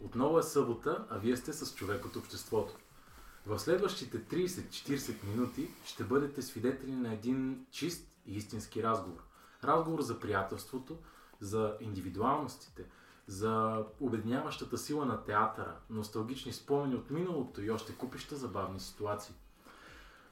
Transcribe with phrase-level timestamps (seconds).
[0.00, 2.74] отново е събота, а вие сте с човек от обществото.
[3.46, 9.22] В следващите 30-40 минути ще бъдете свидетели на един чист и истински разговор.
[9.64, 10.98] Разговор за приятелството,
[11.40, 12.84] за индивидуалностите,
[13.26, 19.34] за обедняващата сила на театъра, носталгични спомени от миналото и още купища забавни ситуации.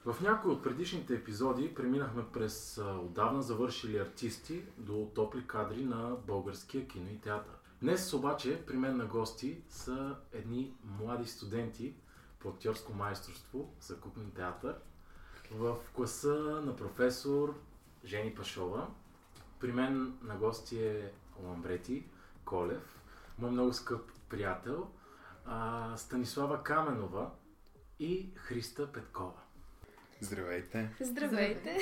[0.05, 6.87] В някои от предишните епизоди преминахме през отдавна завършили артисти до топли кадри на българския
[6.87, 7.55] кино и театър.
[7.83, 11.95] Днес обаче при мен на гости са едни млади студенти
[12.39, 14.75] по актьорско майсторство за куколен театър
[15.51, 17.59] в класа на професор
[18.05, 18.87] Жени Пашова.
[19.59, 21.11] При мен на гости е
[21.43, 22.05] Ламбрети
[22.45, 23.01] Колев,
[23.39, 24.87] мой много скъп приятел,
[25.95, 27.31] Станислава Каменова
[27.99, 29.42] и Христа Петкова.
[30.23, 30.89] Здравейте!
[31.01, 31.77] Здравейте!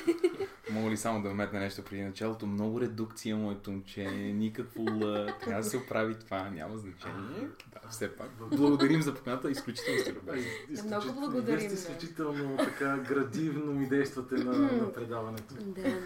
[0.72, 2.48] Мога ли само да вметна нещо преди началото?
[2.48, 4.04] Много редукция, моето момче.
[4.12, 5.36] Никакво ла.
[5.42, 6.50] Трябва да се оправи това.
[6.50, 7.50] Няма значение.
[7.74, 8.30] Да, все пак.
[8.52, 9.52] Благодарим за поканата.
[9.52, 10.52] Изключително сте любезни.
[10.86, 11.60] Много благодарим.
[11.60, 15.56] Вие сте изключително така градивно ми действате на, на предаването.
[15.60, 16.00] Да.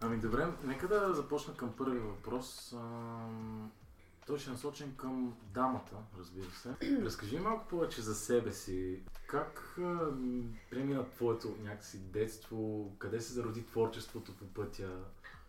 [0.00, 2.74] Ами добре, нека да започна към първи въпрос.
[4.26, 6.74] Той ще е насочен към дамата, разбира се.
[7.04, 9.02] Разкажи малко повече за себе си.
[9.26, 10.10] Как а,
[10.70, 12.90] премина твоето някакси детство?
[12.98, 14.90] Къде се зароди творчеството по пътя?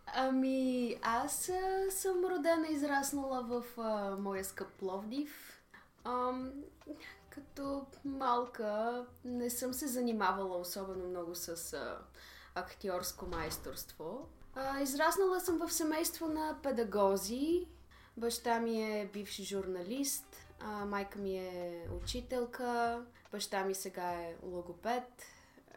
[0.06, 5.62] Ами, аз а, съм родена и израснала в а, моя скъп Пловдив.
[6.04, 6.52] Ам,
[7.30, 11.98] като малка не съм се занимавала особено много с а,
[12.56, 14.30] актьорско майсторство.
[14.56, 17.68] А, израснала съм в семейство на педагози
[18.18, 20.26] Баща ми е бивш журналист,
[20.60, 25.04] а, майка ми е учителка, баща ми сега е логопед.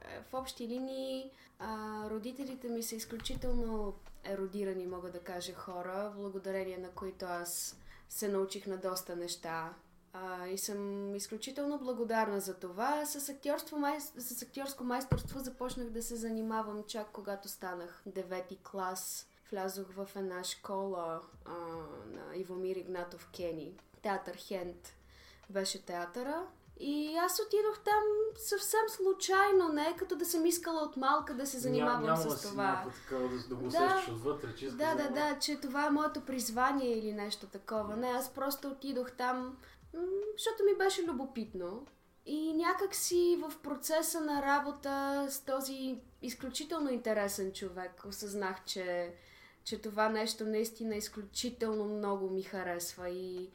[0.00, 3.94] Е, в общи линии а, родителите ми са изключително
[4.24, 7.76] еродирани, мога да кажа, хора, благодарение на които аз
[8.08, 9.74] се научих на доста неща.
[10.12, 13.06] А, и съм изключително благодарна за това.
[13.06, 14.00] С, актьорство, май...
[14.00, 20.44] с актьорско майсторство започнах да се занимавам чак когато станах девети клас влязох в една
[20.44, 21.52] школа а,
[22.06, 23.74] на Ивомир Игнатов Кени.
[24.02, 24.94] Театър Хент
[25.50, 26.46] беше театъра.
[26.80, 28.02] И аз отидох там
[28.36, 32.84] съвсем случайно, не като да съм искала от малка да се занимавам Ня, с това.
[33.02, 36.98] Такава, да, да го да, отвътре, че Да, да, да, че това е моето призвание
[36.98, 37.96] или нещо такова.
[37.96, 39.56] Не, аз просто отидох там,
[40.36, 41.86] защото ми беше любопитно.
[42.26, 49.14] И някак си в процеса на работа с този изключително интересен човек осъзнах, че
[49.68, 53.50] че това нещо наистина изключително много ми харесва и,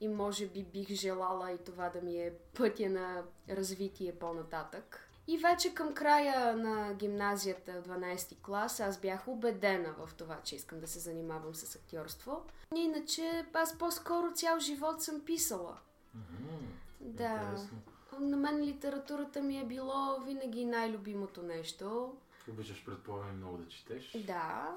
[0.00, 5.08] и може би бих желала и това да ми е пътя на развитие по-нататък.
[5.26, 10.80] И вече към края на гимназията, 12 клас, аз бях убедена в това, че искам
[10.80, 12.44] да се занимавам с актьорство.
[12.76, 15.78] Иначе аз по-скоро цял живот съм писала.
[16.16, 16.58] Mm-hmm.
[17.00, 17.40] Да.
[17.42, 17.78] Интересно.
[18.20, 22.16] На мен литературата ми е било винаги най-любимото нещо.
[22.48, 24.16] Обичаш, предполагам, много да четеш.
[24.26, 24.76] Да.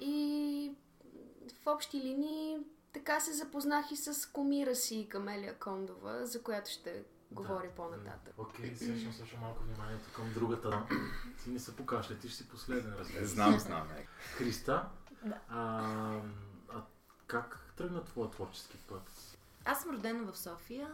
[0.00, 0.72] И
[1.62, 2.58] в общи линии
[2.92, 8.34] така се запознах и с комира си Камелия Кондова, за която ще говори да, по-нататък.
[8.38, 10.86] Окей, okay, сега ще слушам малко вниманието към другата.
[11.44, 13.88] Ти не се покашля, ти ще си последен, разбира Знам, знам.
[14.36, 14.88] Христа,
[15.24, 15.40] да.
[15.48, 15.72] а,
[16.68, 16.82] а
[17.26, 19.36] как тръгна твоя творчески път?
[19.64, 20.92] Аз съм родена в София,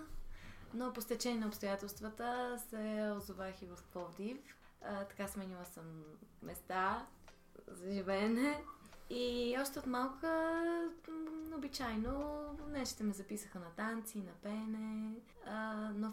[0.75, 4.39] но по стечение на обстоятелствата се озовах и в Пловдив.
[4.83, 6.03] А, така сменила съм
[6.43, 7.07] места
[7.67, 8.65] за живеене
[9.11, 10.53] и още от малка,
[11.57, 15.17] обичайно, нещите ме записаха на танци, на пене,
[15.47, 16.13] а, но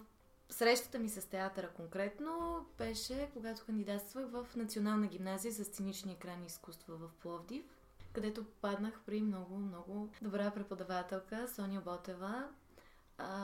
[0.49, 6.95] срещата ми с театъра конкретно беше, когато кандидатствах в Национална гимназия за сценични екрани изкуства
[6.95, 7.65] в Пловдив,
[8.13, 12.47] където паднах при много, много добра преподавателка Соня Ботева.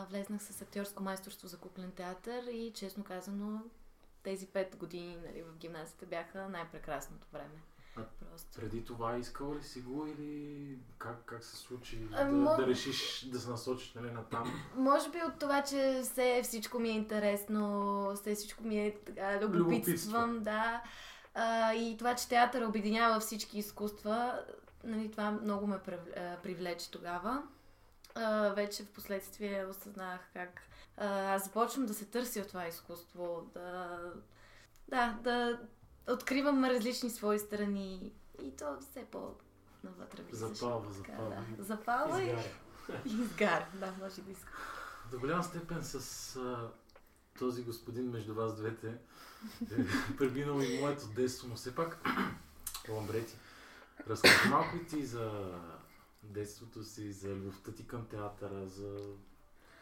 [0.10, 3.62] влезнах с актьорско майсторство за куклен театър и честно казано
[4.24, 7.62] тези пет години нали, в гимназията бяха най-прекрасното време.
[7.98, 8.60] А Просто.
[8.60, 12.68] Преди това искала ли си го или как, как се случи А, да, мо- да
[12.68, 14.54] решиш да се насочиш нали, на там?
[14.76, 19.42] Може би от това, че все всичко ми е интересно, все всичко ми е така,
[19.42, 20.84] любопитствам, да.
[21.34, 24.40] А, и това, че театър обединява всички изкуства,
[24.84, 25.80] нали, това много ме
[26.44, 27.44] привлече тогава.
[28.16, 30.62] А, вече в последствие осъзнах как
[30.98, 34.00] а, аз започвам да се търся от това изкуство, да,
[34.90, 35.60] да, да
[36.08, 38.12] откривам различни свои страни
[38.44, 40.54] и то все по-навътре влизаше.
[40.54, 41.44] Запалва, Така, запалва.
[41.58, 41.64] да.
[41.64, 43.02] Запалва и, Изгаря.
[43.06, 43.66] и изгаря.
[43.74, 44.52] Да, може да иска.
[45.12, 45.96] До голям степен с
[46.36, 46.72] а,
[47.40, 48.88] този господин между вас двете
[49.72, 49.86] е
[50.18, 51.98] преминало и моето детство, но все пак,
[52.90, 53.36] Ламбрети,
[54.08, 55.54] разкажи малко и ти за
[56.24, 59.00] детството си, за любовта ти към театъра, за...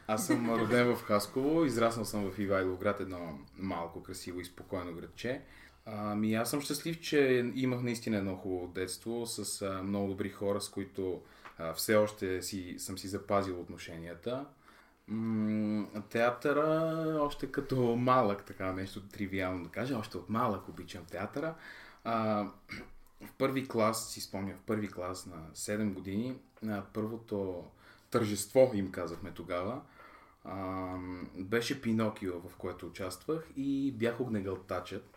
[0.08, 5.46] Аз съм роден в Хасково, израснал съм в Ивайловград, едно малко красиво и спокойно градче.
[5.86, 10.62] Ами аз съм щастлив, че имах наистина едно хубаво детство с а, много добри хора,
[10.62, 11.22] с които
[11.58, 14.46] а, все още си, съм си запазил отношенията.
[15.08, 21.56] М- театъра, още като малък, така нещо тривиално да кажа, още от малък обичам театъра.
[22.04, 22.48] А,
[23.22, 27.64] в първи клас, си спомня, в първи клас на 7 години, на първото
[28.12, 29.82] тържество, им казахме тогава,
[30.44, 30.96] а,
[31.38, 35.15] беше Пинокио, в което участвах и бях огнегълтачът.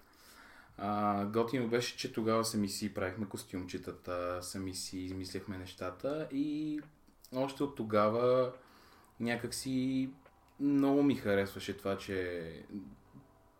[0.79, 6.81] А, готино беше, че тогава сами си правихме костюмчетата, сами си измисляхме нещата и
[7.35, 8.53] още от тогава
[9.21, 10.11] някакси
[10.61, 12.43] много ми харесваше това, че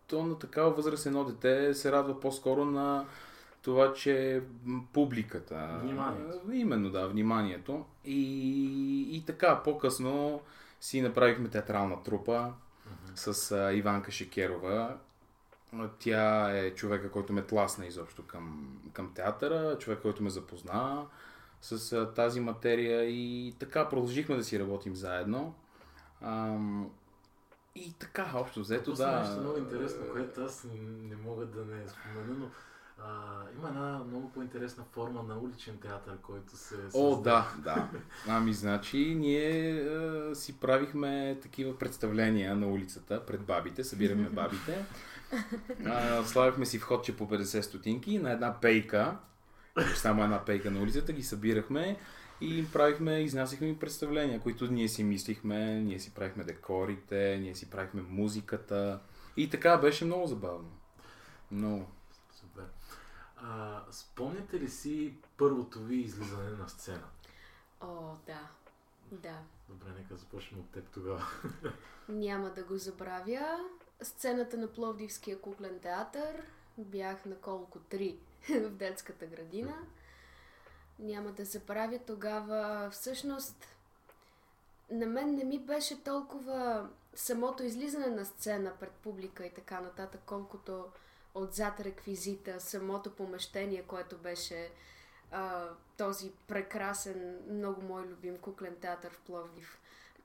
[0.07, 3.05] то на такава възраст едно дете се радва по-скоро на
[3.61, 4.41] това, че
[4.93, 5.79] публиката...
[5.81, 6.51] Вниманието.
[6.53, 7.85] Именно, да, вниманието.
[8.05, 10.41] И, и така, по-късно
[10.81, 12.53] си направихме театрална трупа
[13.15, 14.97] с а, Иванка Шекерова.
[15.77, 21.05] А, Тя е човека, който ме тласна изобщо към, към театъра, човек, който ме запозна
[21.61, 25.55] с а, тази материя и така продължихме да си работим заедно.
[26.21, 26.89] Ам,
[27.75, 29.19] и така, общо взето, да.
[29.19, 30.67] нещо много интересно, което аз
[31.09, 32.49] не, мога да не спомена, но
[33.03, 37.47] а, има една много по-интересна форма на уличен театър, който се О, създа.
[37.57, 37.89] да, да.
[38.27, 44.85] Ами, значи, ние е, си правихме такива представления на улицата пред бабите, събирахме бабите.
[45.85, 49.17] А, слагахме си входче по 50 стотинки на една пейка,
[49.95, 51.99] само една пейка на улицата, ги събирахме
[52.41, 57.55] и им правихме, изнасяхме им представления, които ние си мислихме, ние си правихме декорите, ние
[57.55, 58.99] си правихме музиката.
[59.37, 60.71] И така беше много забавно.
[61.51, 61.87] Много.
[62.31, 62.63] Супер.
[63.37, 67.07] А, спомняте ли си първото ви излизане на сцена?
[67.81, 68.47] О, да.
[69.11, 69.37] Да.
[69.69, 71.25] Добре, нека започнем от теб тогава.
[72.09, 73.57] Няма да го забравя.
[74.01, 76.43] Сцената на Пловдивския куклен театър.
[76.77, 77.79] Бях на колко?
[77.79, 78.17] Три
[78.49, 79.73] в детската градина.
[80.99, 82.89] Няма да забравя тогава.
[82.91, 83.67] Всъщност,
[84.91, 90.21] на мен не ми беше толкова самото излизане на сцена пред публика и така нататък,
[90.25, 90.85] колкото
[91.35, 94.71] отзад реквизита, самото помещение, което беше
[95.31, 99.79] а, този прекрасен, много мой любим куклен театър в Пловдив.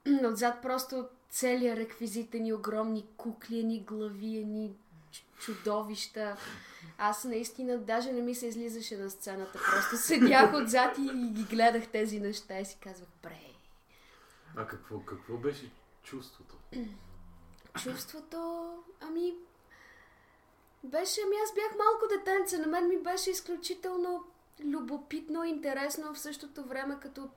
[0.25, 4.75] Отзад просто целият реквизит, ни огромни кукли, ни глави, ни
[5.38, 6.37] чудовища.
[6.99, 9.52] Аз наистина даже не ми се излизаше на сцената.
[9.52, 13.40] Просто седях отзад и, ги гледах тези неща и си казвах, бре.
[14.56, 15.70] А какво, какво беше
[16.02, 16.58] чувството?
[17.82, 18.68] Чувството,
[19.00, 19.34] ами,
[20.84, 24.25] беше, ами аз бях малко детенце, на мен ми беше изключително
[24.64, 27.28] любопитно, интересно, в същото време, като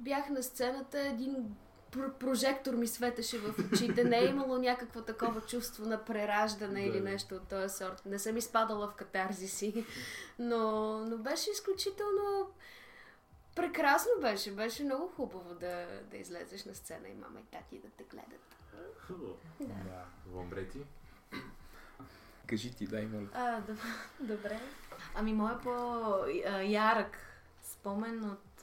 [0.00, 1.56] бях на сцената, един
[2.20, 6.86] прожектор ми светеше в очите, не е имало някакво такова чувство на прераждане Да.
[6.86, 8.02] или нещо от този сорт.
[8.06, 9.84] Не съм изпадала в катарзиси,
[10.38, 10.60] но,
[10.98, 12.50] но беше изключително
[13.56, 17.88] прекрасно беше, беше много хубаво да, да излезеш на сцена и мама и тати да
[17.88, 18.56] те гледат.
[19.60, 20.04] Да.
[20.34, 20.78] Ламбрети?
[22.46, 23.26] Кажи ти, дай, моля.
[23.34, 24.60] А, доб- добре.
[25.14, 27.16] Ами, моя по-ярък
[27.62, 28.53] спомен от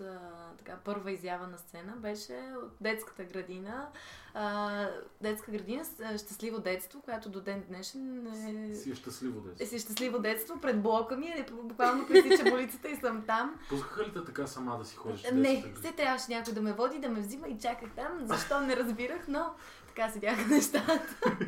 [0.58, 3.90] така, първа изява на сцена беше от детската градина.
[4.34, 4.88] А,
[5.22, 5.84] детска градина
[6.18, 8.76] Щастливо детство, която до ден днешен е...
[8.76, 9.66] Си е щастливо да е си.
[9.66, 13.60] си щастливо детство пред блока ми, е, буквално пресича улицата и съм там.
[13.70, 15.24] Пускаха ли те така сама да си ходиш?
[15.34, 18.20] Не, все трябваше някой да ме води, да ме взима и чаках там.
[18.24, 19.54] Защо не разбирах, но
[19.88, 21.16] така седяха нещата.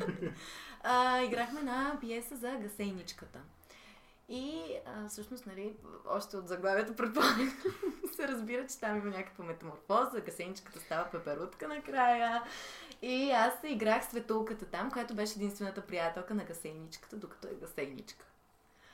[0.85, 3.39] А, играхме на пиеса за гасейничката.
[4.29, 5.75] И а, всъщност, нали,
[6.07, 7.51] още от заглавието предполагам,
[8.15, 12.43] се разбира, че там има някаква метаморфоза, гасеничката става пеперутка накрая.
[13.01, 18.25] И аз играх светулката там, която беше единствената приятелка на гасеничката, докато е гасеничка.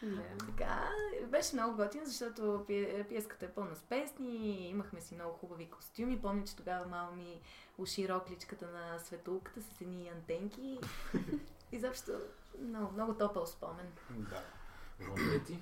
[0.04, 0.22] Да.
[0.46, 0.90] Така,
[1.28, 6.22] беше много готино, защото пие- пиеската е пълна с песни, имахме си много хубави костюми.
[6.22, 7.42] Помня, че тогава мама ми
[7.78, 10.80] уши рокличката на светулката с едни антенки.
[11.72, 12.12] Изобщо
[12.62, 13.92] много, много топъл спомен.
[14.10, 14.44] Да.
[15.48, 15.60] Ти?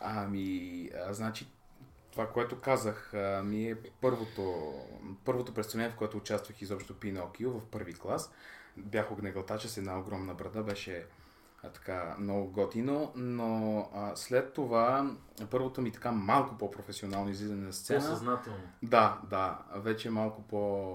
[0.00, 1.46] Ами, а, значи,
[2.10, 4.72] това, което казах, а, ми е първото,
[5.24, 8.32] първото представление, в което участвах изобщо Пинокио в първи клас.
[8.76, 11.06] Бях огнегълтача с една огромна брада, беше
[11.62, 15.10] а, така много готино, но а, след това
[15.50, 18.00] първото ми така малко по-професионално излизане на сцена.
[18.00, 18.62] По-съзнателно.
[18.82, 20.94] Да, да, вече малко по,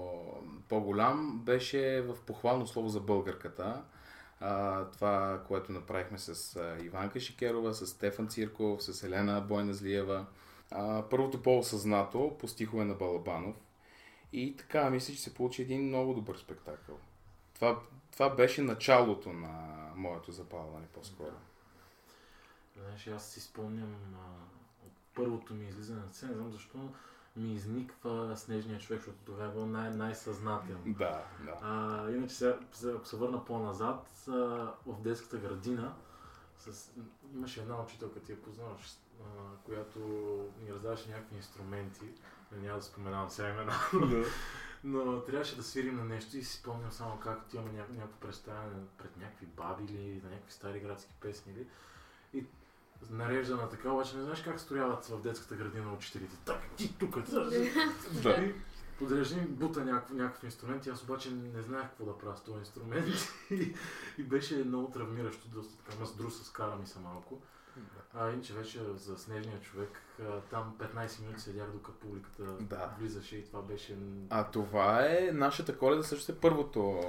[0.68, 3.82] по-голям беше в похвално слово за българката.
[4.44, 10.26] А, това, което направихме с а, Иванка Шикерова, с Стефан Цирков, с Елена Бойна Злиева.
[10.70, 13.56] А, първото по-осъзнато по стихове на Балабанов.
[14.32, 16.98] И така, мисля, че се получи един много добър спектакъл.
[17.54, 17.80] Това,
[18.12, 21.36] това беше началото на моето запалване по-скоро.
[22.76, 26.78] Знаеш, аз си спомням а, от първото ми излизане на сцена, не знам защо
[27.36, 30.82] ми изниква Снежния човек, защото тогава е бил най- най-съзнателно.
[30.86, 31.58] Да, да.
[31.62, 32.58] А, иначе сега,
[32.96, 34.32] ако се върна по-назад, а,
[34.86, 35.94] в детската градина
[36.58, 36.90] с...
[37.34, 39.24] имаше една учителка, ти я познаваш, а,
[39.64, 39.98] която
[40.64, 42.04] ни раздаваше някакви инструменти.
[42.52, 43.72] Няма да споменавам сега имена.
[44.84, 48.86] Но трябваше да свирим на нещо и си спомням само как отиваме ня- някакво представяне
[48.98, 51.52] пред някакви баби или на някакви стари градски песни.
[51.52, 51.66] Или...
[52.32, 52.46] И
[53.10, 56.36] нарежда на така, обаче не знаеш как строяват в детската градина учителите.
[56.44, 57.18] Так, ти тук,
[58.22, 58.30] Да.
[58.34, 58.54] и
[58.98, 62.42] подрежда ми бута някакъв, някакъв инструмент и аз обаче не знаех какво да правя с
[62.42, 63.06] този инструмент
[63.50, 63.74] и,
[64.18, 67.38] и беше много травмиращо, доста така, ма с друса скара ми се малко.
[68.14, 69.90] А иначе вече за Снежния човек,
[70.50, 72.90] там 15 минути седях докато публиката Да.
[72.98, 73.96] влизаше и това беше...
[74.30, 77.00] А това е нашата коледа, също е първото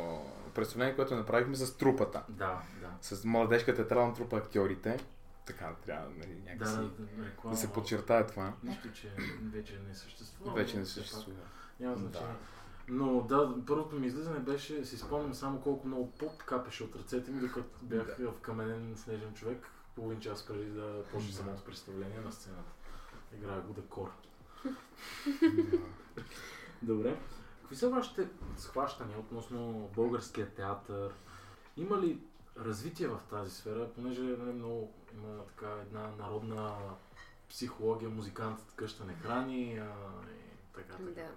[0.56, 2.24] представление, което направихме с трупата.
[2.30, 2.90] Да, да.
[3.02, 5.00] С младежка театрална трупа актьорите.
[5.46, 7.58] Така, трябва нали, Да, някакси да, да, реклама.
[7.58, 8.54] се подчертае това.
[8.64, 10.54] Нищо, че вече не съществува.
[10.54, 11.38] Вече не съществува.
[11.80, 12.02] Няма Да.
[12.02, 12.36] значение.
[12.88, 17.32] Но да, първото ми излизане беше, си спомням само колко много пот капеше от ръцете
[17.32, 21.36] ми, докато бях в каменен снежен човек, половин час преди да почне Да.
[21.36, 22.72] самото представление на сцената.
[23.36, 24.12] Играя го декор.
[26.82, 27.20] Добре.
[27.62, 31.12] Какви са вашите схващания относно българския театър?
[31.78, 32.20] Има ли
[32.60, 36.76] развитие в тази сфера, понеже нали, много има така една народна
[37.50, 39.86] психология, музикантът къща не храни а,
[40.30, 41.22] и така, така.
[41.22, 41.28] Да.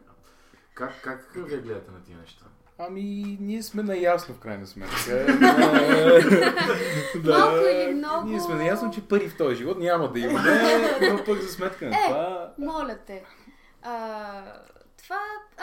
[0.75, 2.44] Как, как вие гледате на тия неща?
[2.78, 4.94] Ами, ние сме наясно в крайна сметка.
[7.25, 8.28] Малко или много.
[8.28, 10.61] Ние сме наясно, че пари в този живот няма да имаме,
[11.12, 12.52] но пък за сметка на Е, това...
[12.58, 13.25] Моля те.
[13.82, 14.42] А,
[15.02, 15.20] това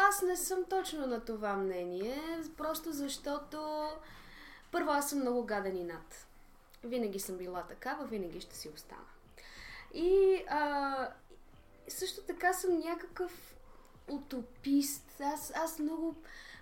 [0.09, 2.17] аз не съм точно на това мнение,
[2.57, 3.87] просто защото
[4.73, 6.27] първо аз съм много гаден и над.
[6.83, 9.01] Винаги съм била такава, винаги ще си остана.
[9.93, 11.09] И а,
[11.87, 13.55] също така съм някакъв
[14.09, 15.21] утопист.
[15.21, 16.15] Аз, аз много,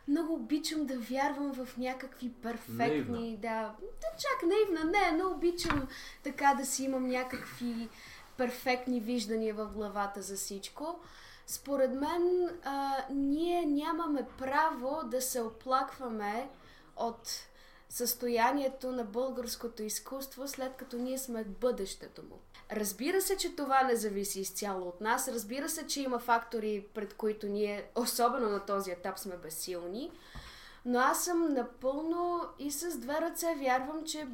[0.07, 2.77] много обичам да вярвам в някакви перфектни...
[2.77, 3.37] Наивна.
[3.37, 5.87] Да, да, чак наивна, не, но обичам
[6.23, 7.89] така да си имам някакви
[8.37, 10.99] перфектни виждания в главата за всичко.
[11.47, 16.49] Според мен, а, ние нямаме право да се оплакваме
[16.95, 17.50] от
[17.91, 22.39] състоянието на българското изкуство, след като ние сме бъдещето му.
[22.71, 25.27] Разбира се, че това не зависи изцяло от нас.
[25.27, 30.11] Разбира се, че има фактори, пред които ние, особено на този етап, сме безсилни.
[30.85, 34.27] Но аз съм напълно и с две ръце вярвам, че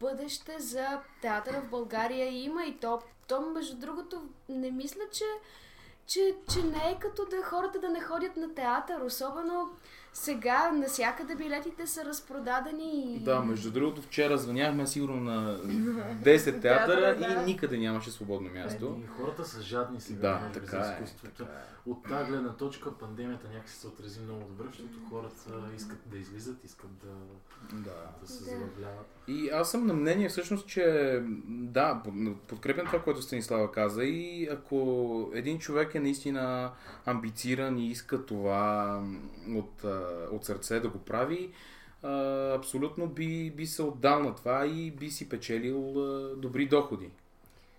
[0.00, 5.24] бъдеще за театъра в България има и то, то между другото, не мисля, че,
[6.06, 9.70] че, че не е като да хората да не ходят на театър, особено
[10.14, 13.18] сега насякъде билетите са разпродадени и...
[13.20, 17.42] Да, между другото, вчера звъняхме сигурно на 10 театъра Театъра, да.
[17.42, 19.00] и никъде нямаше свободно място.
[19.00, 20.94] И хората са жадни сега Да, би, така за е.
[20.94, 21.30] изкуството.
[21.36, 21.74] Така е.
[21.86, 25.34] От тази гледна точка пандемията някакси се отрази много добре, защото хората
[25.76, 27.12] искат да излизат, искат да,
[27.74, 27.90] Да.
[28.22, 28.50] да се Да.
[28.50, 29.06] забавляват.
[29.28, 30.84] И аз съм на мнение всъщност, че
[31.48, 34.84] да, под- подкрепям това, което Станислава каза и ако
[35.34, 36.72] един човек е наистина
[37.06, 39.00] амбициран и иска това
[39.48, 41.52] от, а, от сърце да го прави,
[42.02, 42.10] а,
[42.52, 47.10] абсолютно би, би се отдал на това и би си печелил а, добри доходи.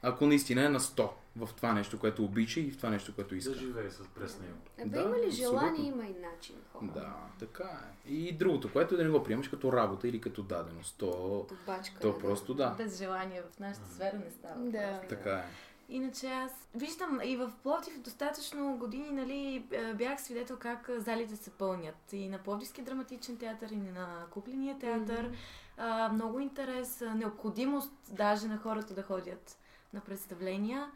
[0.02, 3.30] ако наистина е на 100 в това нещо, което обича и в това нещо, което
[3.30, 3.54] Да иска.
[3.54, 4.54] живее с през него.
[4.80, 5.94] Абе, Да, има ли желание, абсолютно.
[5.94, 6.56] има и начин.
[6.74, 6.86] Хора.
[6.86, 8.12] Да, така е.
[8.12, 10.96] И другото, което е да не го приемаш като работа или като даденост.
[10.98, 12.00] То, Добачка.
[12.02, 12.70] то просто да.
[12.70, 14.56] Без желание в нашата сфера не става.
[14.62, 14.92] Да.
[14.92, 15.08] просто.
[15.10, 15.44] Така е.
[15.90, 21.36] Иначе аз виждам и в Пловдив достатъчно години, нали, е, бях свидетел как е, залите
[21.36, 22.14] се пълнят.
[22.14, 25.32] И на Пловдивски драматичен театър, и на Кукления театър.
[25.78, 29.58] А, много интерес, а, необходимост даже на хората да ходят
[29.94, 30.92] на представления.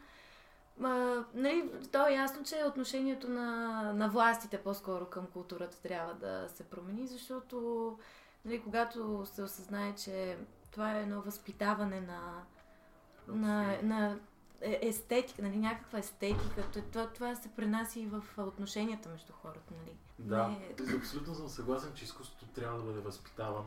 [0.82, 6.48] А, нали, то е ясно, че отношението на, на властите по-скоро към културата трябва да
[6.48, 7.98] се промени, защото
[8.44, 10.36] нали, когато се осъзнае, че
[10.70, 12.42] това е едно възпитаване на,
[13.28, 14.16] на, на е-
[14.62, 19.96] естетика, нали, някаква естетика, това, това се пренася и в отношенията между хората, нали.
[20.18, 23.66] Да, Не- абсолютно съм съгласен, че изкуството трябва да бъде възпитавано.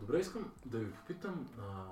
[0.00, 1.84] Добре, искам да ви попитам, а,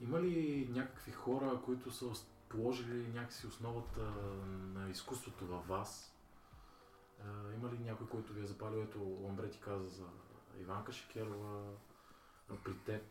[0.00, 2.06] има ли някакви хора, които са
[2.48, 4.00] положили някакси основата
[4.74, 6.14] на изкуството във вас?
[7.20, 8.78] А, има ли някой, който ви е запалил?
[8.82, 10.04] Ето, Ламбре ти каза за
[10.60, 11.62] Иванка Шекерова,
[12.64, 13.02] при теб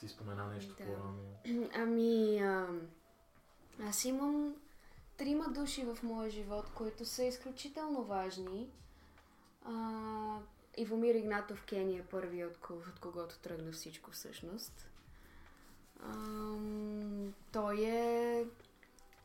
[0.00, 0.84] ти спомена нещо Да.
[0.84, 1.34] по-рано.
[1.74, 2.66] Ами, а,
[3.82, 4.54] аз имам
[5.16, 8.68] трима души в моя живот, които са изключително важни.
[9.64, 10.38] А,
[10.76, 14.86] Ивомир Игнатов Кени е първият, от, ко- от когото тръгна всичко всъщност.
[16.02, 18.46] Ам, той е,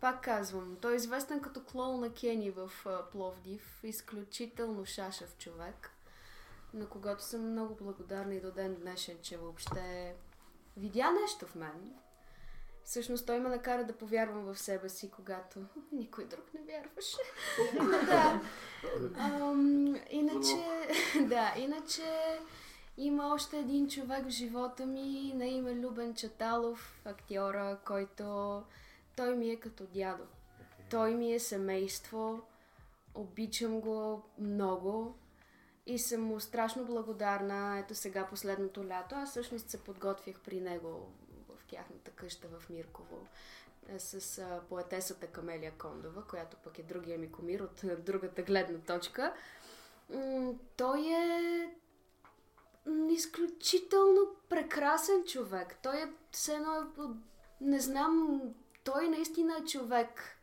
[0.02, 3.80] пак казвам, той е известен като клоун на Кени в а, Пловдив.
[3.84, 5.92] Изключително шашев човек,
[6.74, 10.16] на когото съм много благодарна и до ден днешен, че въобще
[10.78, 11.94] видя нещо в мен.
[12.90, 15.60] Всъщност той ме накара да повярвам в себе си, когато
[15.92, 17.18] никой друг не вярваше.
[18.06, 18.42] да.
[19.18, 20.56] Ам, иначе,
[21.28, 22.04] да, иначе
[22.98, 28.64] има още един човек в живота ми на име Любен Чаталов, актьора, който
[29.16, 30.24] той ми е като дядо.
[30.90, 32.42] Той ми е семейство,
[33.16, 35.16] обичам го много
[35.86, 37.80] и съм му страшно благодарна.
[37.80, 39.16] Ето сега последното лято.
[39.16, 41.12] Аз всъщност се подготвях при него
[41.70, 43.28] тяхната къща в Мирково
[43.88, 48.80] е, с поетесата Камелия Кондова, която пък е другия ми комир от а, другата гледна
[48.80, 49.34] точка.
[50.78, 51.70] Той е
[53.10, 55.76] изключително прекрасен човек.
[55.84, 56.84] Той е все едно, е
[57.62, 58.42] не знам,
[58.84, 60.40] той наистина е човек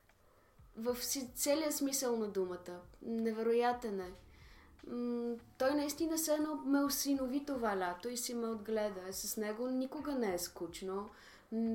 [0.76, 0.96] в
[1.34, 2.80] целия смисъл на думата.
[3.02, 4.12] Невероятен е.
[5.58, 9.12] Той наистина се едно ме осинови това лято и си ме отгледа.
[9.12, 11.10] С него никога не е скучно.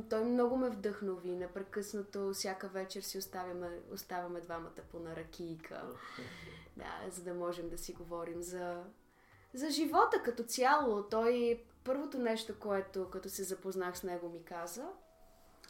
[0.09, 1.31] Той много ме вдъхнови.
[1.31, 5.83] Непрекъснато всяка вечер си оставяме, оставаме двамата по на ракийка.
[6.77, 8.83] Да, за да можем да си говорим за,
[9.53, 11.03] за живота като цяло.
[11.03, 14.87] Той първото нещо, което като се запознах с него ми каза,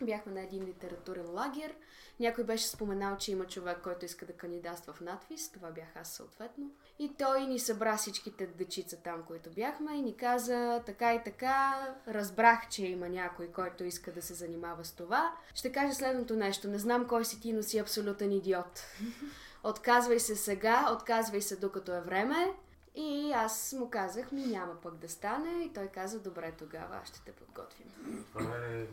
[0.04, 1.75] бяхме на един литературен лагер.
[2.19, 5.51] Някой беше споменал, че има човек, който иска да кандидатства в надвис.
[5.51, 6.71] Това бях аз съответно.
[7.02, 11.88] И той ни събра всичките дечица там, които бяхме и ни каза така и така.
[12.08, 15.32] Разбрах, че има някой, който иска да се занимава с това.
[15.54, 16.68] Ще кажа следното нещо.
[16.68, 18.86] Не знам кой си ти, но си абсолютен идиот.
[19.64, 22.54] Отказвай се сега, отказвай се докато е време.
[22.95, 25.63] И аз му казах, ми няма пък да стане.
[25.63, 27.88] И той каза, добре, тогава аз ще те подготвим.
[28.34, 28.88] Това е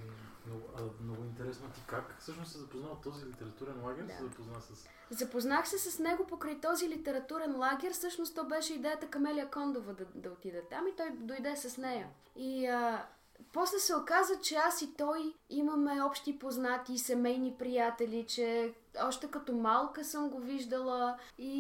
[0.47, 1.69] много, а, много интересно.
[1.75, 4.03] Ти как всъщност се запознал от този литературен лагер?
[4.03, 4.13] Да.
[4.13, 4.89] Се запозна с...
[5.11, 7.93] Запознах се с него покрай този литературен лагер.
[7.93, 12.09] Всъщност то беше идеята Камелия Кондова да, да отиде там и той дойде с нея.
[12.37, 13.07] И а,
[13.53, 19.53] после се оказа, че аз и той имаме общи познати, семейни приятели, че още като
[19.53, 21.55] малка съм го виждала и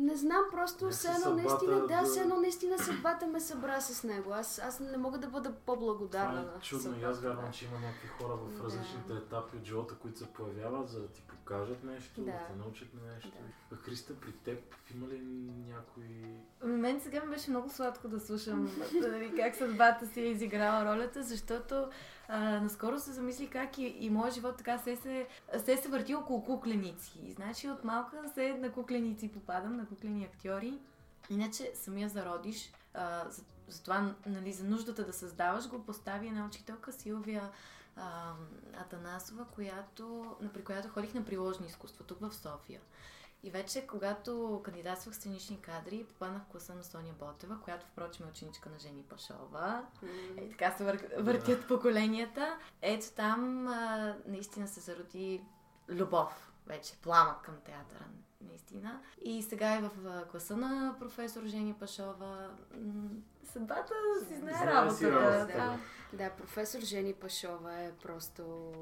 [0.00, 4.04] не знам, просто все едно наистина, да, да- все едно наистина съдбата ме събра с
[4.04, 4.32] него.
[4.32, 7.50] Аз, аз не мога да бъда по-благодарна Това е чудно и аз вярвам, да.
[7.50, 8.64] че има някакви хора в Да.
[8.64, 12.38] различните етапи от живота, които се появяват, за да ти покажат нещо, да, Да.
[12.46, 13.30] те научат на нещо.
[13.30, 13.48] Да.
[13.72, 14.58] А Христа, при теб
[14.94, 15.20] има ли
[15.68, 16.04] някой...
[16.64, 18.70] Мен сега ми беше много сладко да слушам
[19.36, 21.88] как съдбата си е изиграла ролята, защото
[22.28, 25.26] а, наскоро се замисли как и, и моят живот така се се,
[25.58, 27.34] се, се върти около кукленици.
[27.34, 30.78] Значи от малка се на кукленици попадам, на куклени актьори.
[31.30, 36.46] Иначе самия зародиш, а, за, за това, нали, за нуждата да създаваш, го постави една
[36.46, 37.50] учителка Силвия
[37.96, 38.32] а,
[38.80, 42.80] Атанасова, която, при която ходих на приложни изкуства тук в София.
[43.42, 48.30] И вече, когато кандидатствах сценични кадри, попаднах в класа на Соня Ботева, която впрочем е
[48.30, 49.86] ученичка на Жени Пашова.
[50.36, 51.04] Е, така се вър...
[51.18, 52.58] въртят поколенията.
[52.82, 55.42] Ето там а, наистина се зароди
[55.88, 58.04] любов вече пламък към театъра,
[58.40, 59.00] наистина.
[59.22, 59.90] И сега е в
[60.30, 62.50] класа на професор Жени Пашова.
[63.44, 63.94] Съдбата
[64.28, 65.30] си знае Знае си работата.
[65.30, 65.78] работата, да.
[66.12, 68.72] Да, професор Жени Пашова е просто...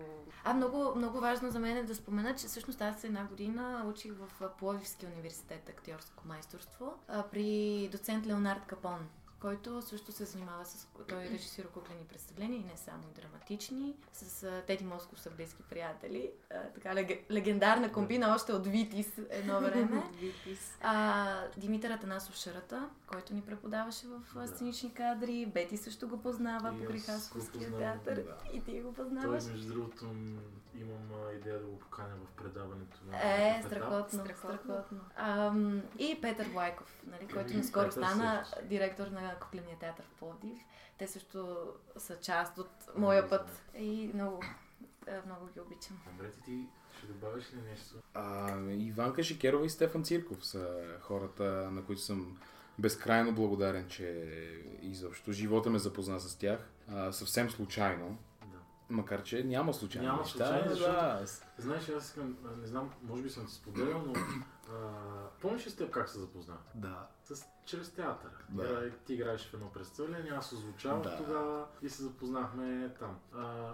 [0.44, 4.12] А много, много важно за мен е да спомена, че всъщност аз една година учих
[4.12, 6.94] в а, Пловдивския университет актьорско майсторство
[7.30, 9.08] при доцент Леонард Капон
[9.40, 10.86] който също се занимава с...
[11.08, 15.62] Той режисира куклени представления и не само и драматични, с а, Теди Москов са близки
[15.62, 16.30] приятели.
[16.50, 17.30] А, така лег...
[17.30, 20.02] легендарна комбина още от Витис едно време.
[20.82, 24.48] А, Димитър Атанасов Шарата, който ни преподаваше в а, Да.
[24.48, 25.46] сценични кадри.
[25.46, 28.14] Бети също го познава И по аз Хасковския го театър.
[28.16, 28.36] да.
[28.52, 29.44] И ти го Той, познаваш.
[29.44, 30.04] между другото,
[30.74, 34.58] имам а, идея да го поканя в предаването на Е, страхотно, Страхотно.
[34.64, 35.00] страхотно.
[35.16, 38.68] Ам, и Петър Влайков, нали, който наскоро стана също.
[38.68, 40.58] директор на Кукления театър в Пловдив.
[40.98, 41.56] Те също
[41.96, 44.40] са част от моя път и много,
[45.06, 45.98] е, много ги обичам.
[46.12, 46.66] Добре, ти,
[46.98, 47.94] ще добавиш ли нещо?
[48.14, 52.38] А, Иванка Шикерова и Стефан Цирков са хората, на които съм
[52.78, 54.24] безкрайно благодарен, че
[54.82, 56.70] изобщо живота ме запозна с тях.
[56.88, 58.18] А, съвсем случайно.
[58.40, 58.58] Да.
[58.90, 60.38] Макар, че няма случайни Няма неща.
[60.38, 61.26] случайни, защото- да.
[61.58, 64.12] Знаеш, аз искам, не знам, може би съм ти споделял, но
[65.40, 66.58] помниш ли с теб как се запознах?
[66.74, 67.08] Да.
[67.24, 68.30] С, чрез театър.
[68.48, 68.62] Да.
[68.64, 71.16] Игра- Ти играеш в едно представление, аз озвучавах Да.
[71.16, 73.18] тогава и се запознахме там.
[73.34, 73.72] А,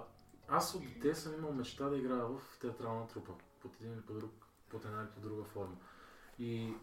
[0.49, 4.13] аз от дете съм имал мечта да играя в театрална трупа, под един или по
[4.13, 4.33] друг,
[4.69, 5.77] под една или по друга форма.
[6.39, 6.75] И,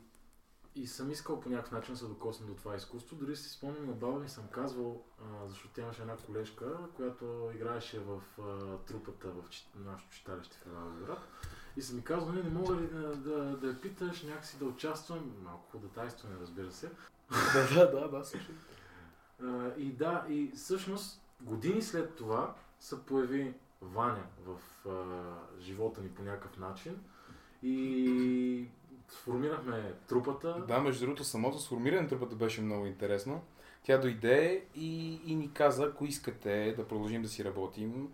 [0.76, 3.15] и съм искал по някакъв начин да се докосна до това изкуство.
[3.15, 7.52] Дори си спомням на баба ми съм казвал, а, защото тя имаше една колежка, която
[7.56, 9.43] играеше в а, трупата в
[9.76, 11.19] нашето читалище в Евалград.
[11.79, 14.65] И съм ми казал, не, не мога ли да, да, да я питаш, някакси да
[14.65, 16.89] участвам, малко ходатайстване, разбира се.
[17.53, 18.51] да, да, да, да, също.
[19.43, 26.09] А, и да, и всъщност години след това се появи Ваня в а, живота ни
[26.09, 26.99] по някакъв начин
[27.63, 28.67] и
[29.09, 30.63] сформирахме трупата.
[30.67, 33.41] Да, между другото, самото сформиране на трупата беше много интересно.
[33.83, 38.07] Тя дойде и, и ни каза, ако искате да продължим да си работим,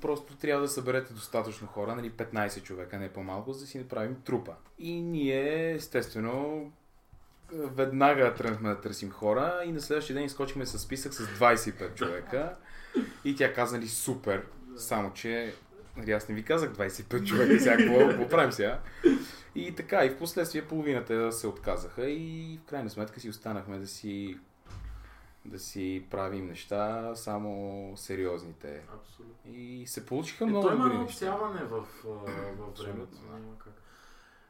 [0.00, 4.16] просто трябва да съберете достатъчно хора, нали, 15 човека, не по-малко, за да си направим
[4.24, 4.54] трупа.
[4.78, 6.70] И ние, естествено,
[7.52, 12.56] веднага тръгнахме да търсим хора и на следващия ден изкочихме с списък с 25 човека.
[13.24, 14.46] И тя каза, нали, супер,
[14.76, 15.54] само че
[15.96, 18.80] нали, аз не ви казах 25 човека, сега какво, какво правим сега?
[19.54, 23.86] И така, и в последствие половината се отказаха и в крайна сметка си останахме да
[23.86, 24.38] си
[25.44, 28.86] да си правим неща, само сериозните.
[28.94, 29.52] Абсолютно.
[29.52, 31.12] И се получиха Е, много той има добри неща.
[31.26, 33.16] обсяване в, а, в Абсолютно, времето.
[33.18, 33.32] да.
[33.32, 33.72] Няма как.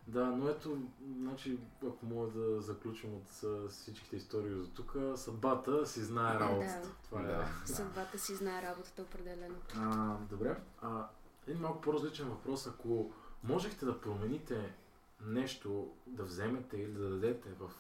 [0.07, 0.79] Да, но ето,
[1.13, 3.29] значи, ако мога да заключим от
[3.71, 6.81] всичките истории за тук, съдбата си знае работата.
[6.83, 6.89] Да.
[7.05, 7.25] Това е.
[7.25, 7.47] Да.
[7.65, 9.55] Съдбата си знае работата определено.
[9.77, 10.57] А, добре.
[10.83, 11.07] А,
[11.47, 12.67] един малко по-различен въпрос.
[12.67, 13.13] Ако
[13.45, 14.75] можехте да промените
[15.21, 17.71] нещо, да вземете или да дадете в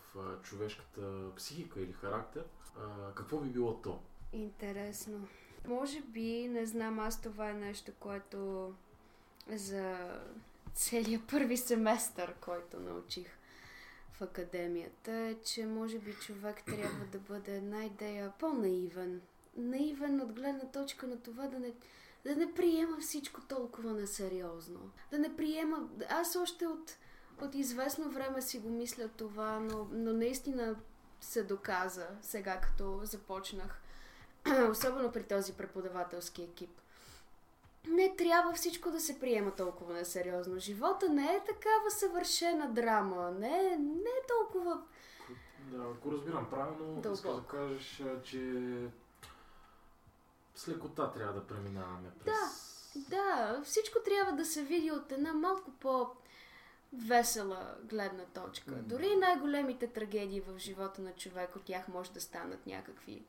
[0.43, 2.45] човешката психика или характер,
[3.15, 4.01] какво би било то?
[4.33, 5.29] Интересно.
[5.69, 8.73] Може би, не знам, аз това е нещо, което
[9.49, 10.13] за
[10.75, 13.39] целият първи семестър, който научих
[14.13, 19.21] в академията, е, че може би човек трябва да бъде една идея по-наивен.
[19.57, 21.73] Наивен от гледна точка на това да не,
[22.25, 24.91] да не приема всичко толкова несериозно.
[25.11, 25.89] Да не приема...
[26.09, 26.97] Аз още от,
[27.43, 30.77] от известно време си го мисля това, но, но наистина
[31.21, 33.81] се доказа сега, като започнах.
[34.71, 36.81] Особено при този преподавателски екип.
[37.89, 40.59] Не трябва всичко да се приема толкова несериозно.
[40.59, 43.31] Живота не е такава съвършена драма.
[43.31, 44.83] Не, е- не е толкова...
[45.61, 48.63] Да, ако разбирам правилно, искаш да кажеш, че
[50.55, 52.35] с лекота трябва да преминаваме през...
[52.97, 56.11] Да, всичко трябва да се види от една малко по
[56.99, 58.71] весела гледна точка.
[58.71, 58.77] М.
[58.79, 63.23] Дори и най-големите трагедии в живота на човек от тях може да станат някакви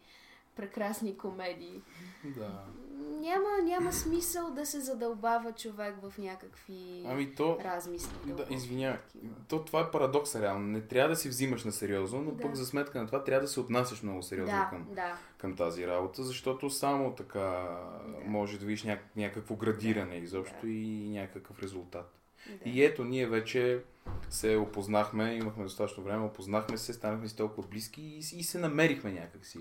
[0.56, 1.82] прекрасни комедии.
[2.26, 2.64] Да.
[3.12, 8.14] Няма, няма смисъл да се задълбава човек в някакви Ами то, размисли.
[8.18, 9.34] да, дълбоки извиня, такива.
[9.48, 10.68] то това е парадокс реално.
[10.68, 12.42] Не трябва да си взимаш на сериозно, но Да.
[12.42, 15.18] пък за сметка на това трябва да се отнасяш много сериозно Да, към, да.
[15.38, 18.20] към тази работа, защото само така Да.
[18.26, 20.68] може да видиш няк- някакво градиране изобщо Да.
[20.68, 22.12] и някакъв резултат.
[22.50, 22.70] Да.
[22.70, 23.84] И ето, ние вече
[24.30, 29.12] се опознахме, имахме достатъчно време, опознахме се, станахме си толкова близки и, и се намерихме
[29.12, 29.60] някакси.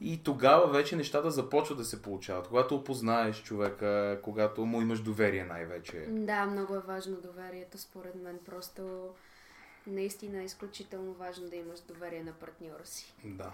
[0.00, 2.48] И тогава вече нещата започват да се получават.
[2.48, 6.06] Когато опознаеш човека, когато му имаш доверие най-вече.
[6.08, 8.38] Да, много е важно доверието, според мен.
[8.46, 9.10] Просто
[9.86, 13.14] наистина е изключително важно да имаш доверие на партньора си.
[13.24, 13.50] Да.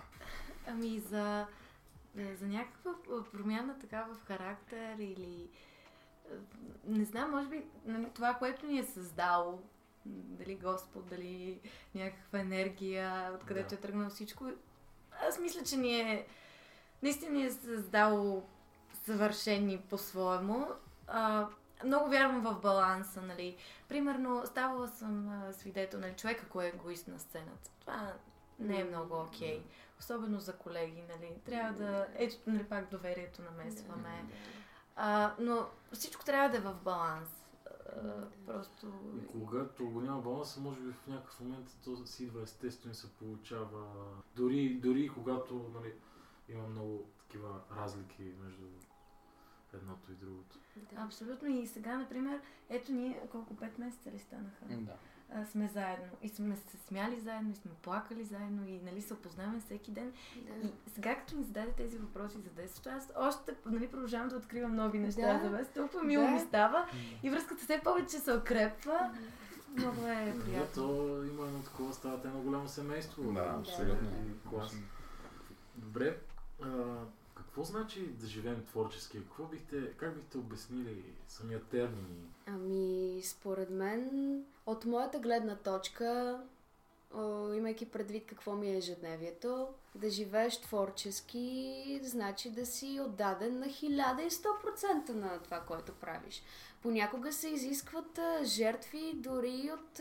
[0.66, 1.46] Ами за,
[2.40, 2.92] за някаква
[3.32, 5.48] промяна така в характер или
[6.84, 9.60] не знам, може би нали, това, което ни е създало,
[10.06, 11.60] дали Господ, дали
[11.94, 13.74] някаква енергия, откъдето Да.
[13.74, 14.44] е тръгнало всичко,
[15.28, 16.26] аз мисля, че ни е
[17.02, 18.42] наистина ни е създало
[18.92, 20.66] съвършени по-своему.
[21.06, 21.48] А,
[21.84, 23.56] много вярвам в баланса, нали.
[23.88, 27.70] Примерно, ставала съм а, свидетел, нали, човек, ако е егоист на сцената.
[27.80, 28.12] Това
[28.58, 29.58] не е много окей.
[29.58, 29.62] Okay.
[29.98, 31.32] Особено за колеги, нали.
[31.44, 32.06] Трябва да...
[32.14, 34.24] Ето, нали, пак доверието намесваме.
[34.96, 37.28] А, но всичко трябва да е в баланс.
[37.96, 38.86] А, просто...
[39.22, 42.94] И когато го няма баланса, може би в някакъв момент то си идва естествено и
[42.94, 43.86] се получава.
[44.36, 45.92] Дори, дори когато нали,
[46.48, 48.66] има много такива разлики между
[49.74, 50.58] едното и другото.
[50.96, 51.48] Абсолютно.
[51.48, 54.64] И сега, например, ето ние колко 5 месеца ли станаха?
[54.70, 54.96] Да.
[55.34, 56.06] А, сме заедно.
[56.22, 60.12] И сме се смяли заедно, и сме плакали заедно, и нали, се опознаваме всеки ден.
[60.36, 60.68] Да.
[60.68, 64.74] И сега, като ми зададе тези въпроси за детството, аз още нали, продължавам да откривам
[64.74, 65.40] нови неща Да.
[65.44, 65.66] за вас.
[65.74, 66.30] Толкова мило Да.
[66.30, 66.86] ми става.
[67.22, 69.10] И връзката все повече се укрепва.
[69.76, 70.82] Много е Да, приятно.
[70.82, 73.22] то има едно такова, ставате едно голямо семейство.
[73.22, 74.08] Да, абсолютно.
[74.50, 74.72] Клас.
[75.76, 76.18] Добре,
[76.62, 76.68] а,
[77.52, 79.18] какво значи да живеем творчески?
[79.18, 82.32] Какво бихте, как бихте обяснили самия термин?
[82.46, 86.40] Ами, според мен, от моята гледна точка,
[87.56, 95.08] имайки предвид какво ми е ежедневието, да живееш творчески значи да си отдаден на 1100%
[95.08, 96.42] на това, което правиш.
[96.82, 100.00] Понякога се изискват жертви дори от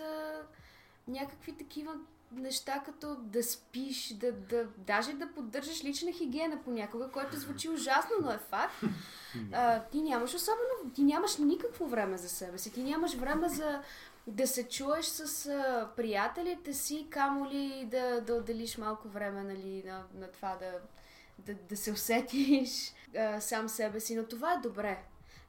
[1.07, 1.95] някакви такива
[2.32, 8.12] неща, като да спиш, да, да, даже да поддържаш лична хигиена понякога, което звучи ужасно,
[8.22, 8.82] но е факт.
[9.54, 13.82] А, ти нямаш особено, ти нямаш никакво време за себе си, ти нямаш време за
[14.28, 19.84] да се чуеш с а, приятелите си, камо ли да, да отделиш малко време нали,
[19.86, 20.72] на, на това да,
[21.39, 24.15] да, да се усетиш а, сам себе си.
[24.15, 25.04] Но това е добре.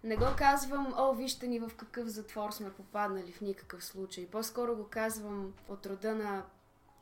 [0.05, 4.27] Не го казвам, о, вижте ни в какъв затвор сме попаднали в никакъв случай.
[4.27, 6.43] По-скоро го казвам от рода на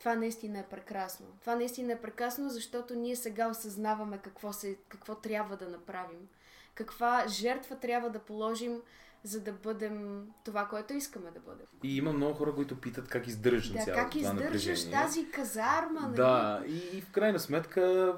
[0.00, 1.26] това наистина е прекрасно.
[1.40, 6.28] Това наистина е прекрасно, защото ние сега осъзнаваме какво, се, какво трябва да направим.
[6.74, 8.80] Каква жертва трябва да положим,
[9.24, 11.66] за да бъдем това, което искаме да бъдем.
[11.82, 14.44] И има много хора, които питат как издържаш на Да, цялото как това издържаш
[14.84, 14.92] напрежение.
[15.06, 16.00] тази казарма?
[16.00, 16.16] нали?
[16.16, 18.14] Да, и, и в крайна сметка,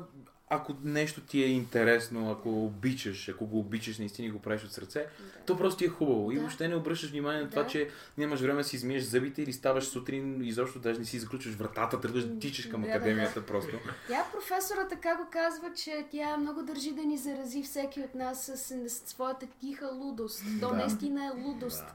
[0.52, 4.72] ако нещо ти е интересно, ако обичаш, ако го обичаш наистина и го правиш от
[4.72, 5.44] сърце, Да.
[5.46, 6.30] то просто ти е хубаво.
[6.30, 6.40] И Да.
[6.40, 7.68] въобще не обръщаш внимание на това, Да.
[7.68, 7.88] че
[8.18, 11.54] нямаш време да си измиеш зъбите или ставаш сутрин и изобщо даже не си заключваш
[11.54, 13.70] вратата, тръгваш да тичаш към Да, да, академията просто.
[14.08, 18.44] Тя професора така го казва, че тя много държи да ни зарази всеки от нас
[18.46, 18.56] с,
[18.88, 20.44] с своята тиха лудост.
[20.60, 20.74] То Да.
[20.74, 21.84] наистина е лудост.
[21.86, 21.94] Да.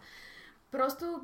[0.72, 1.22] Просто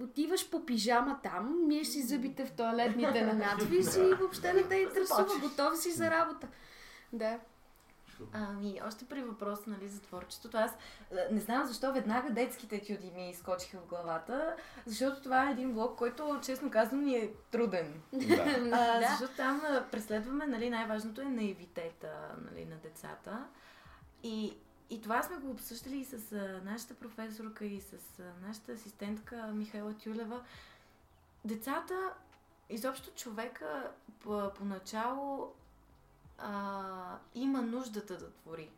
[0.00, 4.74] отиваш по пижама там, миеш си зъбите в туалетните на надвис и въобще не те
[4.74, 5.26] интересува.
[5.40, 6.48] Готов си за работа.
[7.12, 7.38] Да.
[8.32, 10.56] Ами, още при въпрос нали, за творчеството.
[10.56, 10.70] Аз
[11.30, 15.98] не знам защо веднага детските етюди ми изкочиха в главата, защото това е един блок,
[15.98, 18.02] който, честно казвам, ми е труден.
[18.12, 18.34] Да.
[18.72, 19.08] А, Да.
[19.10, 23.44] Защото там преследваме, нали, най-важното е наивитета нали, на децата.
[24.22, 24.56] И,
[24.90, 29.46] и това сме го обсъждали и с а, нашата професорка, и с а, нашата асистентка
[29.46, 30.40] Михайла Тюлева.
[31.44, 32.10] Децата,
[32.70, 35.52] изобщо човека по, поначало
[36.38, 38.70] а, има нуждата да твори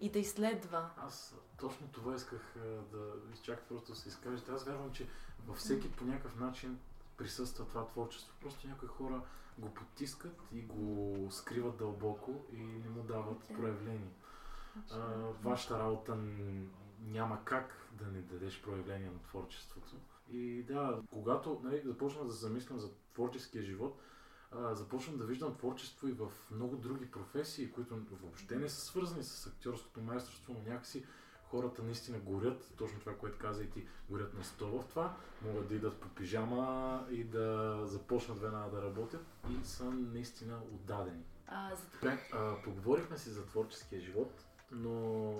[0.00, 0.90] и да изследва.
[0.96, 2.54] Аз точно това исках
[2.92, 4.52] да изчаках просто да се изкажете.
[4.52, 5.08] Аз вярвам, че
[5.46, 6.78] във всеки по някакъв начин
[7.16, 8.34] присъства това творчество.
[8.40, 9.22] Просто някои хора
[9.58, 13.54] го потискат и го скриват дълбоко и не му дават Да.
[13.54, 14.10] проявление.
[14.90, 14.98] А,
[15.42, 16.18] вашата работа
[17.00, 19.96] няма как да не дадеш проявление на творчеството.
[20.30, 24.00] И да, когато нали, започна да замислям за творческия живот,
[24.52, 29.22] а, започвам да виждам творчество и в много други професии, които въобще не са свързани
[29.22, 31.04] с актьорското майсторство, но някакси
[31.50, 35.68] хората наистина горят, точно това, което каза и ти, горят на сто в това, могат
[35.68, 41.24] да идат по пижама и да започнат веднага да работят и са наистина отдадени.
[41.46, 45.32] А, за Добре, а, поговорихме си за творческия живот, но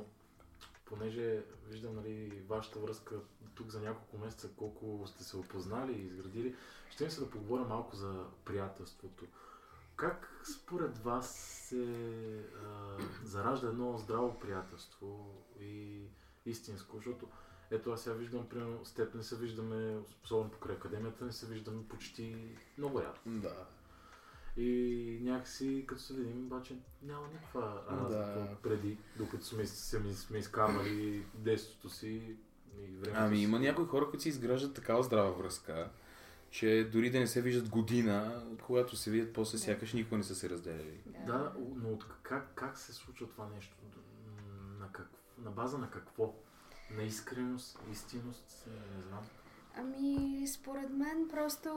[0.89, 3.15] понеже виждам нали, вашата връзка
[3.55, 6.55] тук за няколко месеца, колко сте се опознали и изградили,
[6.91, 9.25] ще ми се да поговоря малко за приятелството.
[9.97, 11.37] Как според вас
[11.69, 11.85] се
[12.65, 16.03] а, заражда едно здраво приятелство и
[16.47, 16.97] истинско?
[16.97, 17.29] Защото
[17.71, 21.89] ето аз сега виждам, примерно, с не се виждаме, особено покрай академията, не се виждаме
[21.89, 23.29] почти много рядко.
[23.29, 23.67] Да.
[24.59, 28.57] И някакси, като се видим, обаче няма никаква разлика Да.
[28.63, 32.09] преди, докато сме, сме, сме изкарвали детството си
[32.79, 33.43] и времето Ами си.
[33.43, 35.91] има някои хора, които си изграждат такава здрава връзка,
[36.51, 40.35] че дори да не се виждат година, когато се видят, после сякаш никога не са
[40.35, 41.01] се разделяли.
[41.27, 43.77] Да, но от как, как се случва това нещо?
[44.81, 46.35] На, как, на база на какво?
[46.91, 48.67] на искреност, истинност,
[48.97, 49.21] не знам.
[49.77, 51.69] Ами, според мен просто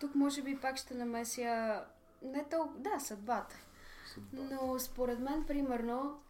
[0.00, 1.82] тук може би пак ще намеся
[2.22, 3.56] не толкова, да, съдбата.
[4.32, 6.20] Но според мен, примерно,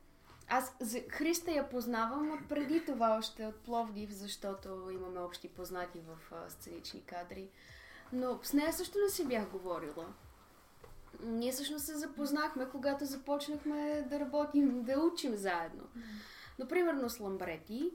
[0.49, 6.01] аз за Христа я познавам от преди това още от Пловдив, защото имаме общи познати
[6.01, 7.49] в а, сценични кадри.
[8.13, 10.07] Но с нея също не си бях говорила.
[11.23, 15.85] Ние всъщност се запознахме, когато започнахме да работим, да учим заедно.
[16.59, 17.91] Но примерно с Ламбрети,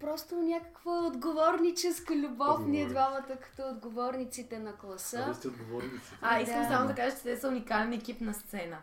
[0.00, 5.24] просто някаква отговорническа любов, ние двамата като отговорниците на класа.
[5.28, 6.12] А, сте отговорници.
[6.20, 6.68] А, искам Да.
[6.68, 8.78] само да кажа, че те са уникален екип на сцена.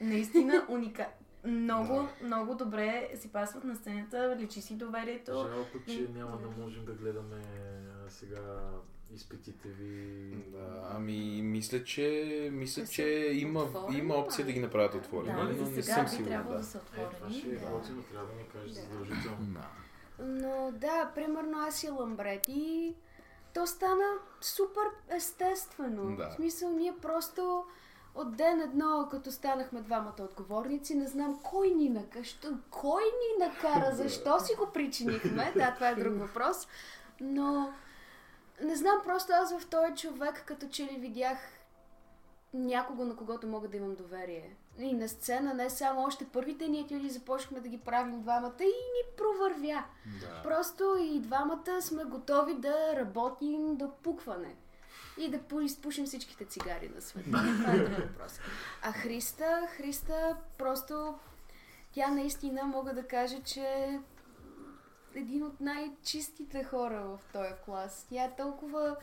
[0.00, 1.06] Наистина уника...
[1.46, 5.32] Много, много добре си пасват на сцената, личи си доверието.
[5.32, 6.56] Жалко, че няма да да.
[6.56, 7.42] можем да гледаме
[7.98, 8.70] а, сега
[9.14, 10.30] изпитите ви.
[10.46, 12.08] Да, ами мисля, че,
[12.52, 13.02] мисля, Да че
[13.32, 16.28] има, отворени, има опция да ги направят отворени, Да, но не сега съм би сигурен.
[16.28, 16.58] трябвало Да.
[16.58, 17.72] да са Е, това ще е отворени.
[17.72, 18.80] готино, трябва да ми кажеш Да.
[18.82, 19.36] задължително.
[19.40, 19.68] Да.
[20.18, 22.94] Но да, примерно аз и Ламбрети,
[23.54, 26.16] то стана супер естествено.
[26.16, 26.28] Да.
[26.28, 27.64] В смисъл, ние просто
[28.14, 32.24] от ден едно, като станахме двамата отговорници, не знам кой ни накара,
[32.70, 36.68] кой ни накара, защо си го причинихме, да, това е друг въпрос,
[37.20, 37.72] но
[38.62, 41.38] не знам, просто аз в този човек като че ли видях
[42.54, 44.56] някого, на когото мога да имам доверие.
[44.78, 48.64] И на сцена не само още първите ни етюди започнахме да ги правим двамата и
[48.64, 49.84] ни провървя.
[50.20, 50.42] Да.
[50.42, 54.54] Просто и двамата сме готови да работим до пукване.
[55.18, 57.30] И да пу- изпушим всичките цигари на света.
[57.30, 58.40] Това е друг въпрос.
[58.82, 61.18] А Христа, Христа просто
[61.92, 63.98] тя наистина мога да кажа, че
[65.14, 68.06] един от най-чистите хора в този клас.
[68.08, 68.96] Тя е толкова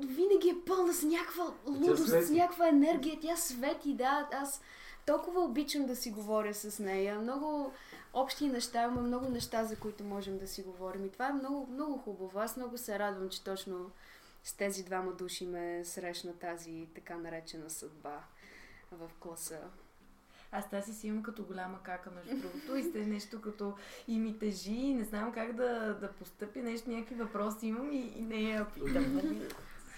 [0.00, 3.18] винаги е пълна с някаква лудост, с някаква енергия.
[3.20, 4.28] Тя свети, да.
[4.32, 4.60] Аз
[5.06, 7.18] толкова обичам да си говоря с нея.
[7.18, 7.72] Много
[8.12, 11.04] общи неща, има много неща, за които можем да си говорим.
[11.04, 12.38] И това е много, много хубаво.
[12.38, 13.90] Аз много се радвам, че точно
[14.44, 18.24] с тези двама души ме срещна тази така наречена съдба
[18.92, 19.60] в класа.
[20.56, 23.74] Аз тази си имам като голяма кака, между другото, и сте нещо като
[24.08, 28.22] и ми тежи, не знам как да, да постъпя, нещо, някакви въпроси имам и, и
[28.22, 29.14] не я питам.
[29.14, 29.48] нали?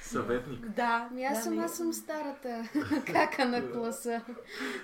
[0.02, 0.68] Съветник.
[0.68, 2.68] Да, Ами аз да, сама не- съм старата
[3.06, 4.24] кака на класа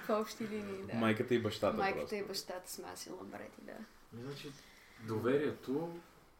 [0.06, 0.98] в общи линии, да.
[0.98, 2.14] Майката и бащата Майката просто.
[2.14, 3.72] и бащата с Маси Ламбрети, да.
[4.22, 4.52] Значи,
[5.06, 5.98] доверието,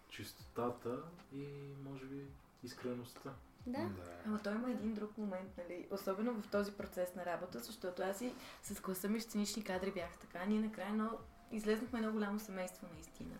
[0.08, 0.98] чистотата
[1.34, 1.46] и
[1.90, 2.20] може би
[2.64, 3.30] искреността.
[3.66, 3.88] Да.
[4.26, 5.86] Ама той има един друг момент, нали?
[5.90, 9.90] Особено в този процес на работа, защото аз и с класа ми в сценични кадри
[9.90, 10.44] бях така.
[10.44, 11.10] Ние накрая но
[11.52, 13.34] излезнахме едно голямо семейство, наистина.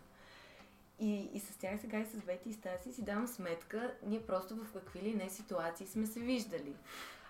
[0.99, 4.57] И, и с тях сега и с Бети и Стаси си давам сметка, ние просто
[4.57, 6.75] в какви ли не ситуации сме се виждали.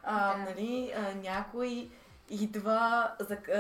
[0.03, 0.45] А, Да.
[0.45, 1.91] нали, а, някой
[2.31, 3.11] идва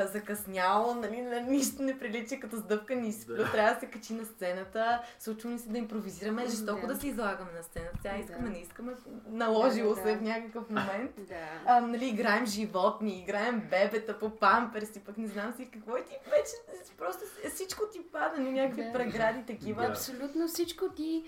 [0.05, 3.51] закъснял, нали, на нищо не прилича като сдъвкан и сплю, Да.
[3.53, 6.94] трябва да се качи на сцената, случва ни се да импровизираме, жестоко Да.
[6.94, 7.98] да се излагаме на сцената.
[8.03, 8.51] Сега искаме, Да.
[8.51, 8.92] не искаме,
[9.27, 11.11] наложило Да, да, се в някакъв момент.
[11.18, 11.35] Да.
[11.66, 16.16] А, нали, играем животни, играем бебета по памперси, пък не знам си какво и ти
[16.31, 16.53] вече
[16.98, 17.20] просто
[17.55, 18.92] всичко ти пада, нали, някакви Да.
[18.92, 19.83] прегради такива.
[19.83, 19.88] Да.
[19.88, 21.25] Абсолютно всичко ти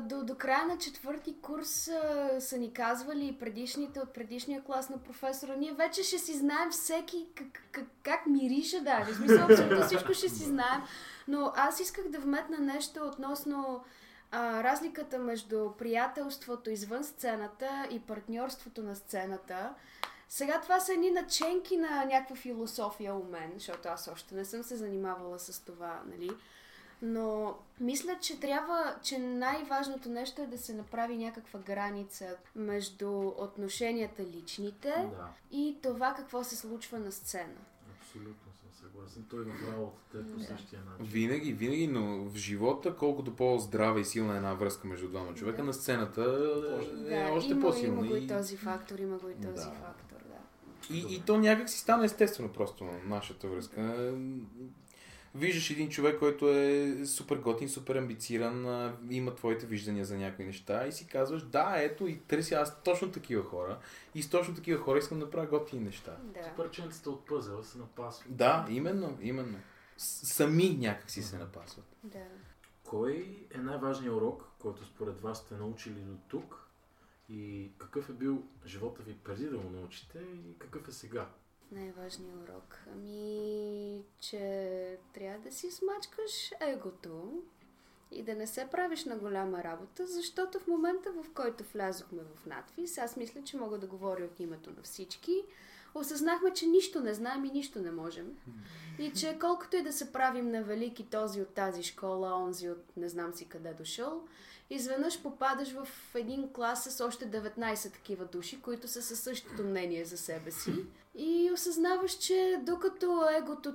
[0.00, 4.98] до, до края на четвърти курс а, са ни казвали предишните от предишния клас на
[4.98, 5.56] професора.
[5.56, 9.12] Ние вече ще си знаем всеки как, как, как мирише даже.
[9.12, 10.82] В смисъл, абсолютно всичко ще си знаем.
[11.28, 13.84] Но аз исках да вметна нещо относно
[14.30, 19.74] а, разликата между приятелството извън сцената и партньорството на сцената.
[20.28, 24.62] Сега това са едни наченки на някаква философия у мен, защото аз още не съм
[24.62, 26.30] се занимавала с това, нали?
[27.02, 32.26] Но мисля, че трябва, че най-важното нещо е да се направи някаква граница
[32.56, 37.54] между отношенията личните Да, и това какво се случва на сцена.
[38.00, 39.24] абсолютно съм съгласен.
[39.30, 40.44] Той работата е по Да.
[40.44, 41.06] същия начин.
[41.06, 45.56] Винаги, винаги, но в живота, колкото по-здрава и силна е една връзка между двама човека,
[45.56, 45.64] Да.
[45.64, 46.24] на сцената е
[47.10, 47.98] да, още има, по-силна.
[48.00, 49.72] има го и този фактор, има го и този Да.
[49.72, 50.94] фактор, да.
[50.94, 54.12] И, и то някак си стана естествено просто нашата връзка.
[55.34, 60.86] Виждаш един човек, който е супер готин, супер амбициран, има твоите виждания за някои неща
[60.86, 63.78] и си казваш, да, ето и търся аз точно такива хора
[64.14, 66.16] и с точно такива хора искам да правя готини неща.
[66.22, 66.52] Да.
[66.56, 68.36] Парченцата от пъзела се напасват.
[68.36, 69.58] Да, именно, именно.
[69.96, 71.84] Сами някак си се напасват.
[72.02, 72.24] да.
[72.84, 76.60] Кой е най-важният урок, който според вас сте научили до тук?
[77.28, 81.28] И какъв е бил живота ви преди да го научите и какъв е сега?
[81.74, 82.78] Най-важният урок.
[82.92, 87.42] Ами, че трябва да си смачкаш егото
[88.10, 92.46] и да не се правиш на голяма работа, защото в момента, в който влязохме в
[92.46, 95.42] надвис, аз мисля, че мога да говоря от името на всички,
[95.94, 98.36] осъзнахме, че нищо не знаем и нищо не можем.
[98.98, 102.96] И че колкото и да се правим на велики този от тази школа, онзи от
[102.96, 104.24] не знам си къде дошъл,
[104.70, 110.04] изведнъж попадаш в един клас с още 19 такива души, които са със същото мнение
[110.04, 110.72] за себе си.
[111.14, 113.74] И осъзнаваш, че докато егото,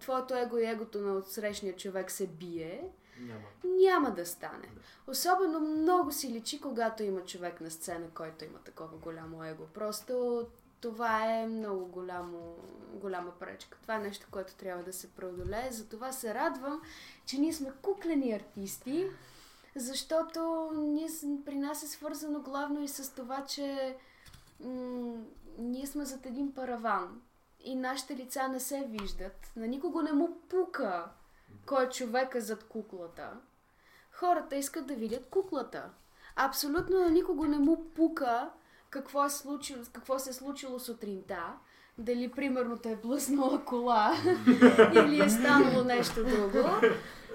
[0.00, 3.40] твоето его и егото на отсрещния човек се бие, Няма.
[3.64, 4.68] няма да стане.
[5.06, 9.64] Особено много си личи, когато има човек на сцена, който има такова голямо его.
[9.74, 10.46] Просто
[10.80, 12.56] това е много голямо,
[12.92, 13.78] голяма пречка.
[13.82, 15.68] Това е нещо, което трябва да се преодолее.
[15.70, 16.82] Затова се радвам,
[17.26, 19.06] че ние сме куклени артисти,
[19.76, 21.08] защото ние,
[21.44, 23.96] при нас е свързано главно и с това, че
[25.58, 27.22] ние сме зад един параван
[27.60, 29.52] и нашите лица не се виждат.
[29.56, 31.10] На никого не му пука
[31.66, 33.40] кой е човека зад куклата.
[34.12, 35.90] Хората искат да видят куклата.
[36.36, 38.50] Абсолютно на никого не му пука
[38.90, 41.58] какво, е случило, какво се е случило сутринта.
[41.98, 44.14] Дали, примерно, те е блъснала кола
[44.94, 46.68] или е станало нещо друго.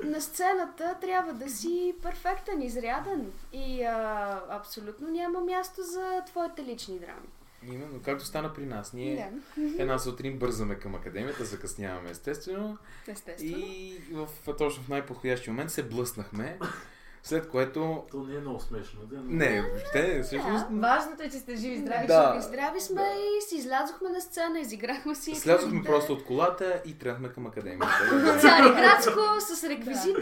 [0.03, 6.99] На сцената трябва да си перфектен, изряден и а, абсолютно няма място за твоите лични
[6.99, 7.27] драми.
[7.67, 8.93] Именно, както стана при нас.
[8.93, 12.77] Ние Да, една сутрин бързаме към академията, закъсняваме естествено.
[13.07, 13.57] естествено.
[13.57, 16.59] И в, точно в най-подходящия момент се блъснахме.
[17.23, 18.03] След което...
[18.11, 18.99] То не е много смешно.
[19.03, 19.21] Да?
[19.23, 20.65] Не, въобще, всъщност...
[20.71, 22.07] Важното е, че сте живи здрави.
[22.07, 22.35] Да.
[22.39, 25.35] И здрави сме и си излязохме на сцена, изиграхме си.
[25.35, 25.85] Слязохме да.
[25.85, 28.39] просто от колата и тръгнахме към академията.
[28.41, 30.21] Цариградско с реквизита,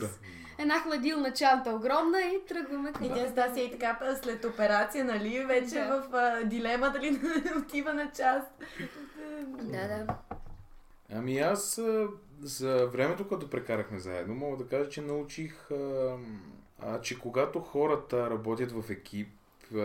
[0.00, 0.06] да.
[0.06, 0.18] с
[0.60, 5.44] една хладилна чанта огромна и тръгваме към И тя Стася и така след операция, нали,
[5.44, 6.02] вече Да.
[6.02, 8.46] в а, дилема дали да отива на част.
[9.62, 10.06] Да, да.
[11.12, 12.06] Ами аз а,
[12.42, 16.16] за времето, което прекарахме заедно, мога да кажа, че научих, а,
[16.78, 19.28] а, че когато хората работят в екип,
[19.74, 19.78] а,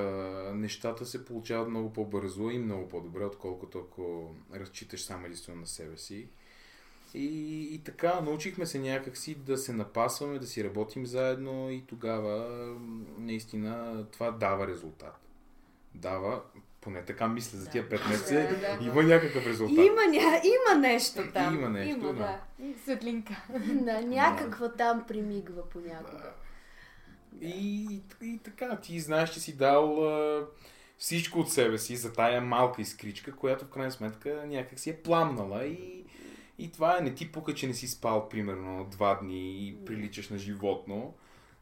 [0.56, 5.97] нещата се получават много по-бързо и много по-добре, отколкото ако разчиташ само единствено на себе
[5.97, 6.28] си.
[7.14, 12.47] И, и така, научихме се някакси да се напасваме, да си работим заедно и тогава
[13.18, 15.24] наистина това дава резултат.
[15.95, 16.41] Дава,
[16.81, 18.85] поне така мисля за тия 5 месеца, Да, да.
[18.85, 19.77] има някакъв резултат.
[19.77, 20.41] Има, ня...
[20.43, 21.55] има нещо там.
[21.55, 22.39] Има нещо, има, да.
[22.59, 22.73] да.
[22.83, 23.43] Светлинка.
[23.65, 24.01] да.
[24.05, 26.33] Някаква там примигва понякога.
[27.41, 30.45] И, и, и така, ти знаеш, че си дал а,
[30.97, 35.01] всичко от себе си за тая малка искричка, която в крайна сметка някак си е
[35.01, 36.05] пламнала и,
[36.59, 40.29] и това е не ти пука, че не си спал примерно два дни и приличаш
[40.29, 41.13] на животно,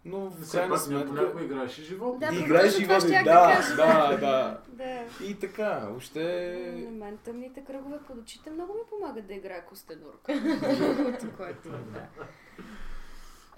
[0.06, 1.44] но в крайна пак сметка...
[1.44, 2.20] играеш и живот.
[2.20, 4.62] Да, играеш щях да, да, да.
[4.68, 5.26] Да.
[5.26, 6.86] И така, въобще...
[6.90, 10.34] На мен тъмните кръгове под очите много ми помагат да играя костенурка.
[11.38, 12.08] което, да.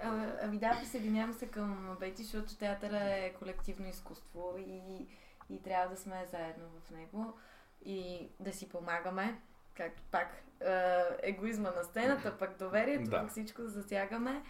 [0.00, 5.06] А, Ами да, присъединявам се към Бети, защото театъра е колективно изкуство и,
[5.50, 7.38] и трябва да сме заедно в него
[7.84, 9.40] и да си помагаме,
[9.74, 10.28] както пак
[10.60, 13.20] е, егоизма на сцената, пък доверието, Да.
[13.20, 14.42] пък всичко да засягаме.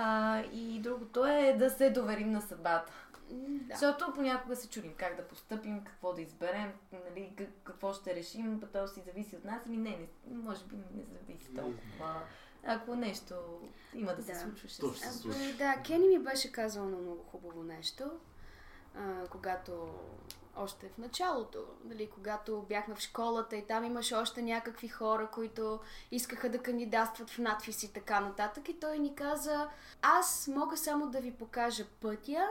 [0.00, 2.92] А, и другото е да се доверим на съдбата.
[3.30, 3.64] Да.
[3.70, 8.60] Защото понякога се чудим как да постъпим, какво да изберем, нали, как- какво ще решим,
[8.60, 9.62] па то си зависи от нас.
[9.66, 12.20] Ами не, не, може би не зависи толкова.
[12.64, 13.34] Ако нещо
[13.94, 14.38] има да се Да.
[14.38, 15.40] случва, ще се ще се случва.
[15.40, 15.52] случи.
[15.52, 18.10] Да, Кени ми беше казала на много хубаво нещо,
[18.98, 19.88] а, когато
[20.58, 25.80] още в началото, нали, когато бяхме в школата и там имаше още някакви хора, които
[26.10, 28.68] искаха да кандидатстват в надфис и така нататък.
[28.68, 29.68] И той ни каза,
[30.02, 32.48] аз мога само да ви покажа пътя,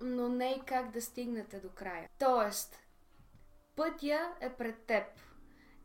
[0.00, 2.08] но не и как да стигнете до края.
[2.18, 2.78] Тоест,
[3.76, 5.04] пътя е пред теб.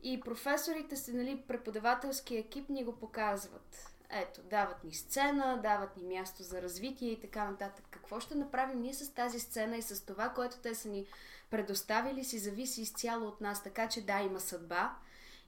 [0.02, 3.97] И професорите си, нали, преподавателски екип ни го показват.
[4.10, 7.84] Ето, дават ни сцена, дават ни място за развитие и така нататък.
[7.90, 11.06] Какво ще направим ние с тази сцена и с това, което те са ни
[11.50, 13.62] предоставили, си зависи изцяло от нас.
[13.62, 14.96] Така че да, има съдба,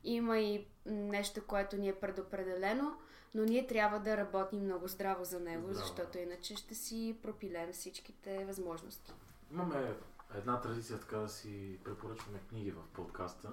[0.05, 2.97] има и нещо, което ни е предопределено,
[3.35, 5.79] но ние трябва да работим много здраво за него, Здраво.
[5.79, 9.13] защото иначе ще си пропилем всичките възможности.
[9.53, 9.95] Имаме
[10.35, 13.53] една традиция така да си препоръчваме книги в подкаста.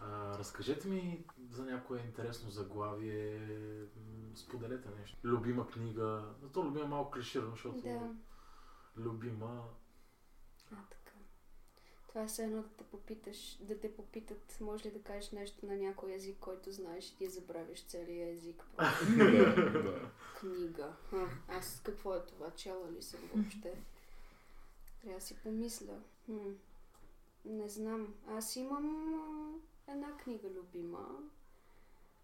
[0.00, 3.40] А, разкажете ми за някое интересно заглавие,
[4.34, 5.16] споделете нещо.
[5.24, 8.14] Любима книга, но то любима е малко клиширано, защото Да.
[8.96, 9.64] любима...
[10.72, 11.16] А, така.
[12.08, 15.66] Това е все едно да те попиташ, да те попитат, може ли да кажеш нещо
[15.66, 18.64] на някой език, който знаеш и ти забравиш целия език.
[20.40, 20.92] Книга.
[21.12, 22.50] А, аз какво е това?
[22.50, 23.82] Чела ли съм въобще?
[25.02, 25.98] Трябва да си помисля.
[26.26, 26.50] Хм.
[27.44, 28.14] Не знам.
[28.28, 29.60] Аз имам
[30.74, 31.08] любима.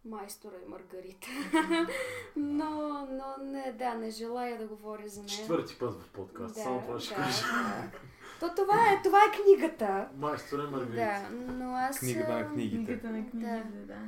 [0.05, 1.27] Майстора и Маргарита.
[2.37, 2.71] но,
[3.11, 5.29] но не, да, не желая да говоря за нея.
[5.31, 7.43] Четвърти път в подкаст, Да, само това ще да, кажа.
[7.43, 7.91] да.
[8.41, 10.09] То това е, това е книгата.
[10.17, 10.95] Майсторе Маргарита.
[10.97, 11.99] Да, но аз...
[11.99, 12.77] Книгата на книгите.
[12.85, 13.99] Книгата на книгите, да.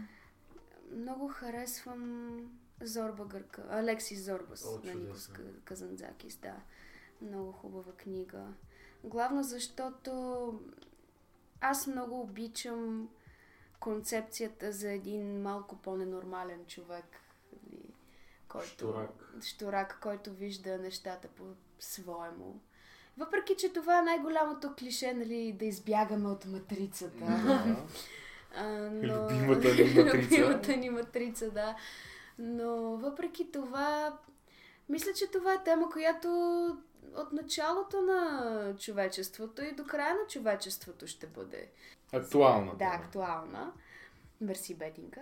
[0.96, 2.32] Много харесвам
[2.82, 3.64] Зорба Гърка.
[3.70, 5.34] Алексис Зорбас О, на Никос чудесно.
[5.34, 6.54] Ка- Казанзакис, да.
[7.22, 8.44] Много хубава книга.
[9.04, 10.60] Главно защото
[11.60, 13.08] аз много обичам
[13.82, 17.04] концепцията за един малко по-ненормален човек.
[17.62, 17.82] нали,
[18.48, 19.10] Който, Щурак.
[19.42, 22.60] Щурак, който вижда нещата по-своему.
[23.18, 27.24] Въпреки, че това е най-голямото клише, нали, да избягаме от матрицата.
[27.24, 27.76] Да.
[28.54, 29.22] А, но...
[29.22, 30.40] Любимата ни матрица.
[30.40, 31.76] Любимата ни матрица, да.
[32.38, 34.18] Но въпреки това,
[34.88, 36.28] мисля, че това е тема, която
[37.16, 41.70] от началото на човечеството и до края на човечеството ще бъде.
[42.12, 42.76] Актуална.
[42.76, 43.72] Да, актуална.
[44.40, 45.20] Мерси, Бетинка.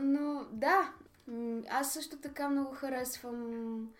[0.00, 0.92] Но да,
[1.68, 3.90] аз също така много харесвам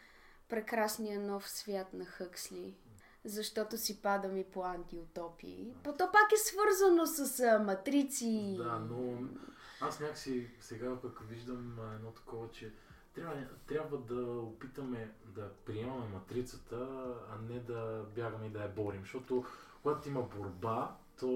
[0.48, 2.74] прекрасния нов свят на Хъксли.
[3.24, 5.74] Защото си падам и по антиутопии.
[5.84, 8.55] То то пак е свързано с а, матрици.
[8.59, 9.28] Да, но
[9.80, 12.72] аз някакси сега пък виждам едно такова, че
[13.14, 13.36] трябва,
[13.66, 16.88] трябва да опитаме да приемаме матрицата,
[17.30, 19.00] а не да бягаме и да я борим.
[19.00, 19.44] Защото
[19.82, 21.26] когато има борба, то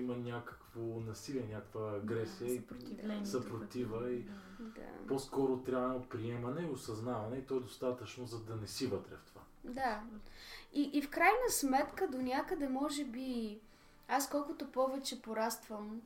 [0.00, 3.26] има някакво насилие, някаква агресия и Съпротивление.
[3.26, 4.22] съпротива и
[4.60, 5.06] Да.
[5.08, 9.24] по-скоро трябва приемане и осъзнаване и то е достатъчно, за да не си вътре в
[9.24, 9.40] това.
[9.64, 10.02] Да.
[10.72, 13.58] И, и в крайна сметка до някъде може би
[14.08, 16.02] аз колкото повече пораствам,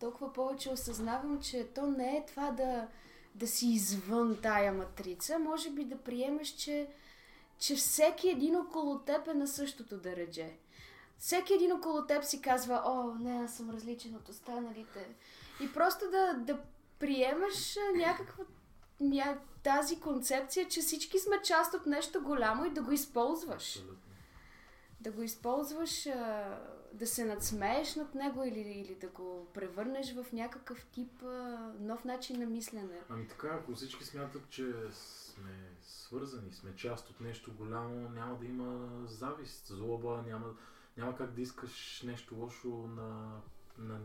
[0.00, 2.88] толкова повече осъзнавам, че то не е това да,
[3.34, 5.38] да си извън тая матрица.
[5.38, 6.88] Може би да приемеш, че,
[7.58, 10.52] че всеки един около теб е на същото държе.
[11.18, 15.08] Всеки един около теб си казва, о, не, аз съм различен от останалите.
[15.60, 16.60] И просто да, да
[16.98, 18.44] приемаш някаква
[19.00, 19.38] ня...
[19.62, 23.76] тази концепция, че всички сме част от нещо голямо и да го използваш.
[23.76, 23.96] Абсолютно.
[25.00, 26.58] Да го използваш, а,
[26.94, 32.04] да се надсмееш над него или, или да го превърнеш в някакъв тип а, нов
[32.04, 33.00] начин на мислене.
[33.08, 38.46] Ами така, ако всички смятат, че сме свързани, сме част от нещо голямо, няма да
[38.46, 40.54] има завист, злоба, няма,
[40.96, 43.40] няма как да искаш нещо лошо на,
[43.78, 44.00] на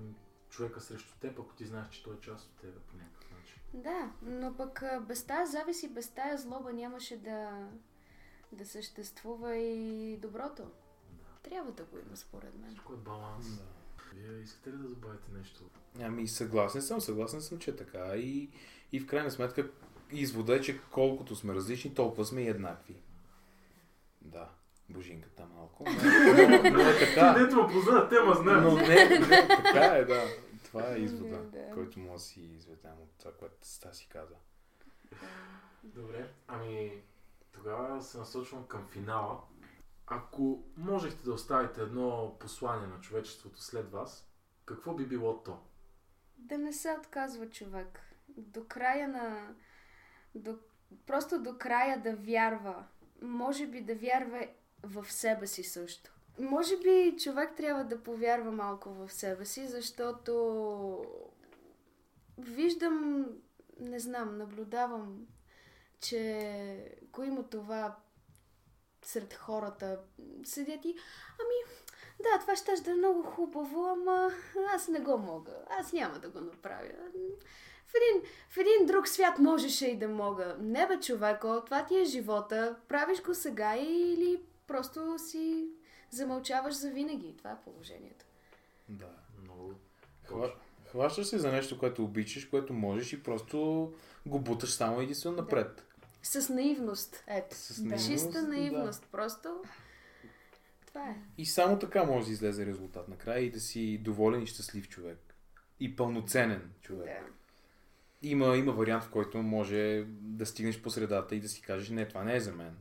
[0.50, 3.56] човека срещу теб, ако ти знаеш, че той е част от теб по някакъв начин.
[3.74, 7.68] Да, но пък без тая завист и без тая злоба нямаше да,
[8.52, 10.72] да съществува и доброто.
[11.44, 12.70] Трябва да го има, според мен.
[12.70, 13.58] Всичко е баланс.
[13.58, 13.64] Да.
[14.14, 15.64] Вие искате ли да добавите нещо?
[16.02, 18.50] Ами съгласен съм, съгласен съм, че е така и,
[18.92, 19.70] и в крайна сметка
[20.12, 22.96] извода е, че колкото сме различни, толкова сме и еднакви.
[24.22, 24.50] Да,
[24.90, 25.86] божинката малко.
[25.86, 27.34] Но, но, но е така.
[27.40, 28.62] Дето ме позна тема, знае.
[28.62, 30.24] Но не, не, така е, да.
[30.64, 34.36] Това е извода, Да, който може да си изведем от това, което Стаси каза.
[35.84, 36.92] Добре, ами
[37.52, 39.42] тогава се насочвам към финала.
[40.10, 44.30] Ако можехте да оставите едно послание на човечеството след вас,
[44.66, 45.60] какво би било то?
[46.38, 48.00] Да не се отказва човек.
[48.28, 49.56] До края на...
[50.36, 50.58] До...
[51.06, 52.84] Просто до края да вярва.
[53.22, 54.48] Може би да вярва
[54.84, 56.12] в себе си също.
[56.40, 61.06] Може би човек трябва да повярва малко в себе си, защото
[62.38, 63.26] виждам,
[63.80, 65.28] не знам, наблюдавам,
[66.00, 67.98] че го има това
[69.06, 70.00] сред хората.
[70.44, 70.96] Седят и,
[71.40, 71.74] ами,
[72.24, 74.32] да, това ще да е много хубаво, ама
[74.76, 75.52] аз не го мога.
[75.70, 76.92] Аз няма да го направя.
[77.88, 80.58] В един, в един друг свят можеше и да мога.
[80.60, 82.76] Не бе, човеко, това ти е живота.
[82.88, 85.70] Правиш го сега или просто си
[86.10, 87.36] замълчаваш за винаги.
[87.38, 88.26] Това е положението.
[88.90, 89.10] Да.
[89.44, 89.74] Много.
[90.26, 90.54] Хва...
[90.92, 93.92] Хващаш се за нещо, което обичаш, което можеш и просто
[94.26, 95.84] го буташ само единствено напред.
[96.24, 97.24] С наивност.
[97.28, 97.56] Ето.
[97.56, 99.08] С наивност, Чиста наивност.
[99.12, 99.50] Просто
[100.88, 101.16] това е.
[101.38, 105.36] И само така може да излезе резултат накрая и да си доволен и щастлив човек.
[105.80, 107.06] И пълноценен човек.
[107.08, 107.28] Да.
[108.22, 112.08] Има, има вариант, в който може да стигнеш по средата и да си кажеш, не,
[112.08, 112.78] това не е за мен.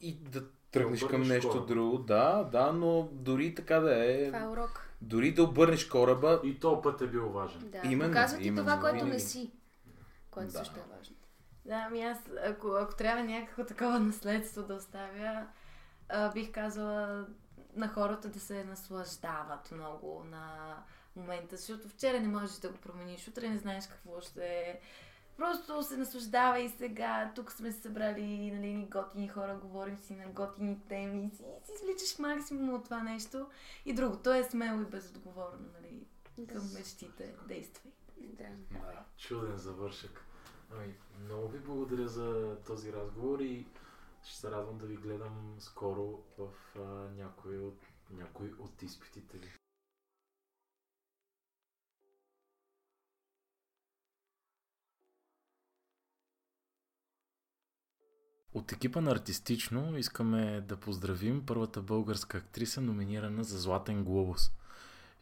[0.00, 1.66] И да тръгнеш към обърнеш нещо кораба.
[1.66, 1.98] друго.
[1.98, 4.26] Да, да, но дори така да е.
[4.26, 4.88] Това е урок.
[5.00, 7.70] Дори да обърнеш кораба, И то път е бил важен.
[7.70, 7.80] Да.
[7.84, 9.50] Именно, Показва ти именно, това, което не си.
[10.30, 10.58] Което Да.
[10.58, 11.16] също е важно.
[11.64, 15.46] Да, ами аз, ако, ако трябва някакво такова наследство да оставя,
[16.08, 17.26] а, бих казала
[17.76, 20.76] на хората да се наслаждават много на
[21.16, 24.80] момента, защото вчера не можеш да го промениш, утре не знаеш какво ще е.
[25.36, 27.32] Просто се наслаждава и сега.
[27.34, 31.44] Тук сме се събрали нали, ни готини хора, говорим си на готини теми и си,
[31.64, 33.46] си извличаш максимум от това нещо.
[33.84, 36.06] И другото е смело и безотговорно, нали,
[36.46, 37.34] към мечтите.
[37.48, 37.92] Действай.
[38.18, 39.04] Да.
[39.18, 40.24] Чуден завършък.
[40.72, 40.94] Ами,
[41.24, 43.66] много ви благодаря за този разговор и
[44.24, 46.80] Ще се радвам да ви гледам скоро в а,
[47.16, 47.78] някой, от,
[48.10, 49.52] някой от изпитите ви.
[58.54, 64.50] От екипа на Артистично искаме да поздравим първата българска актриса, номинирана за Златен глобус.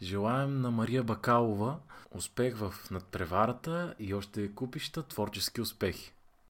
[0.00, 1.80] Желаем на Мария Бакалова
[2.10, 6.12] успех в надпреварата и още купища творчески успехи.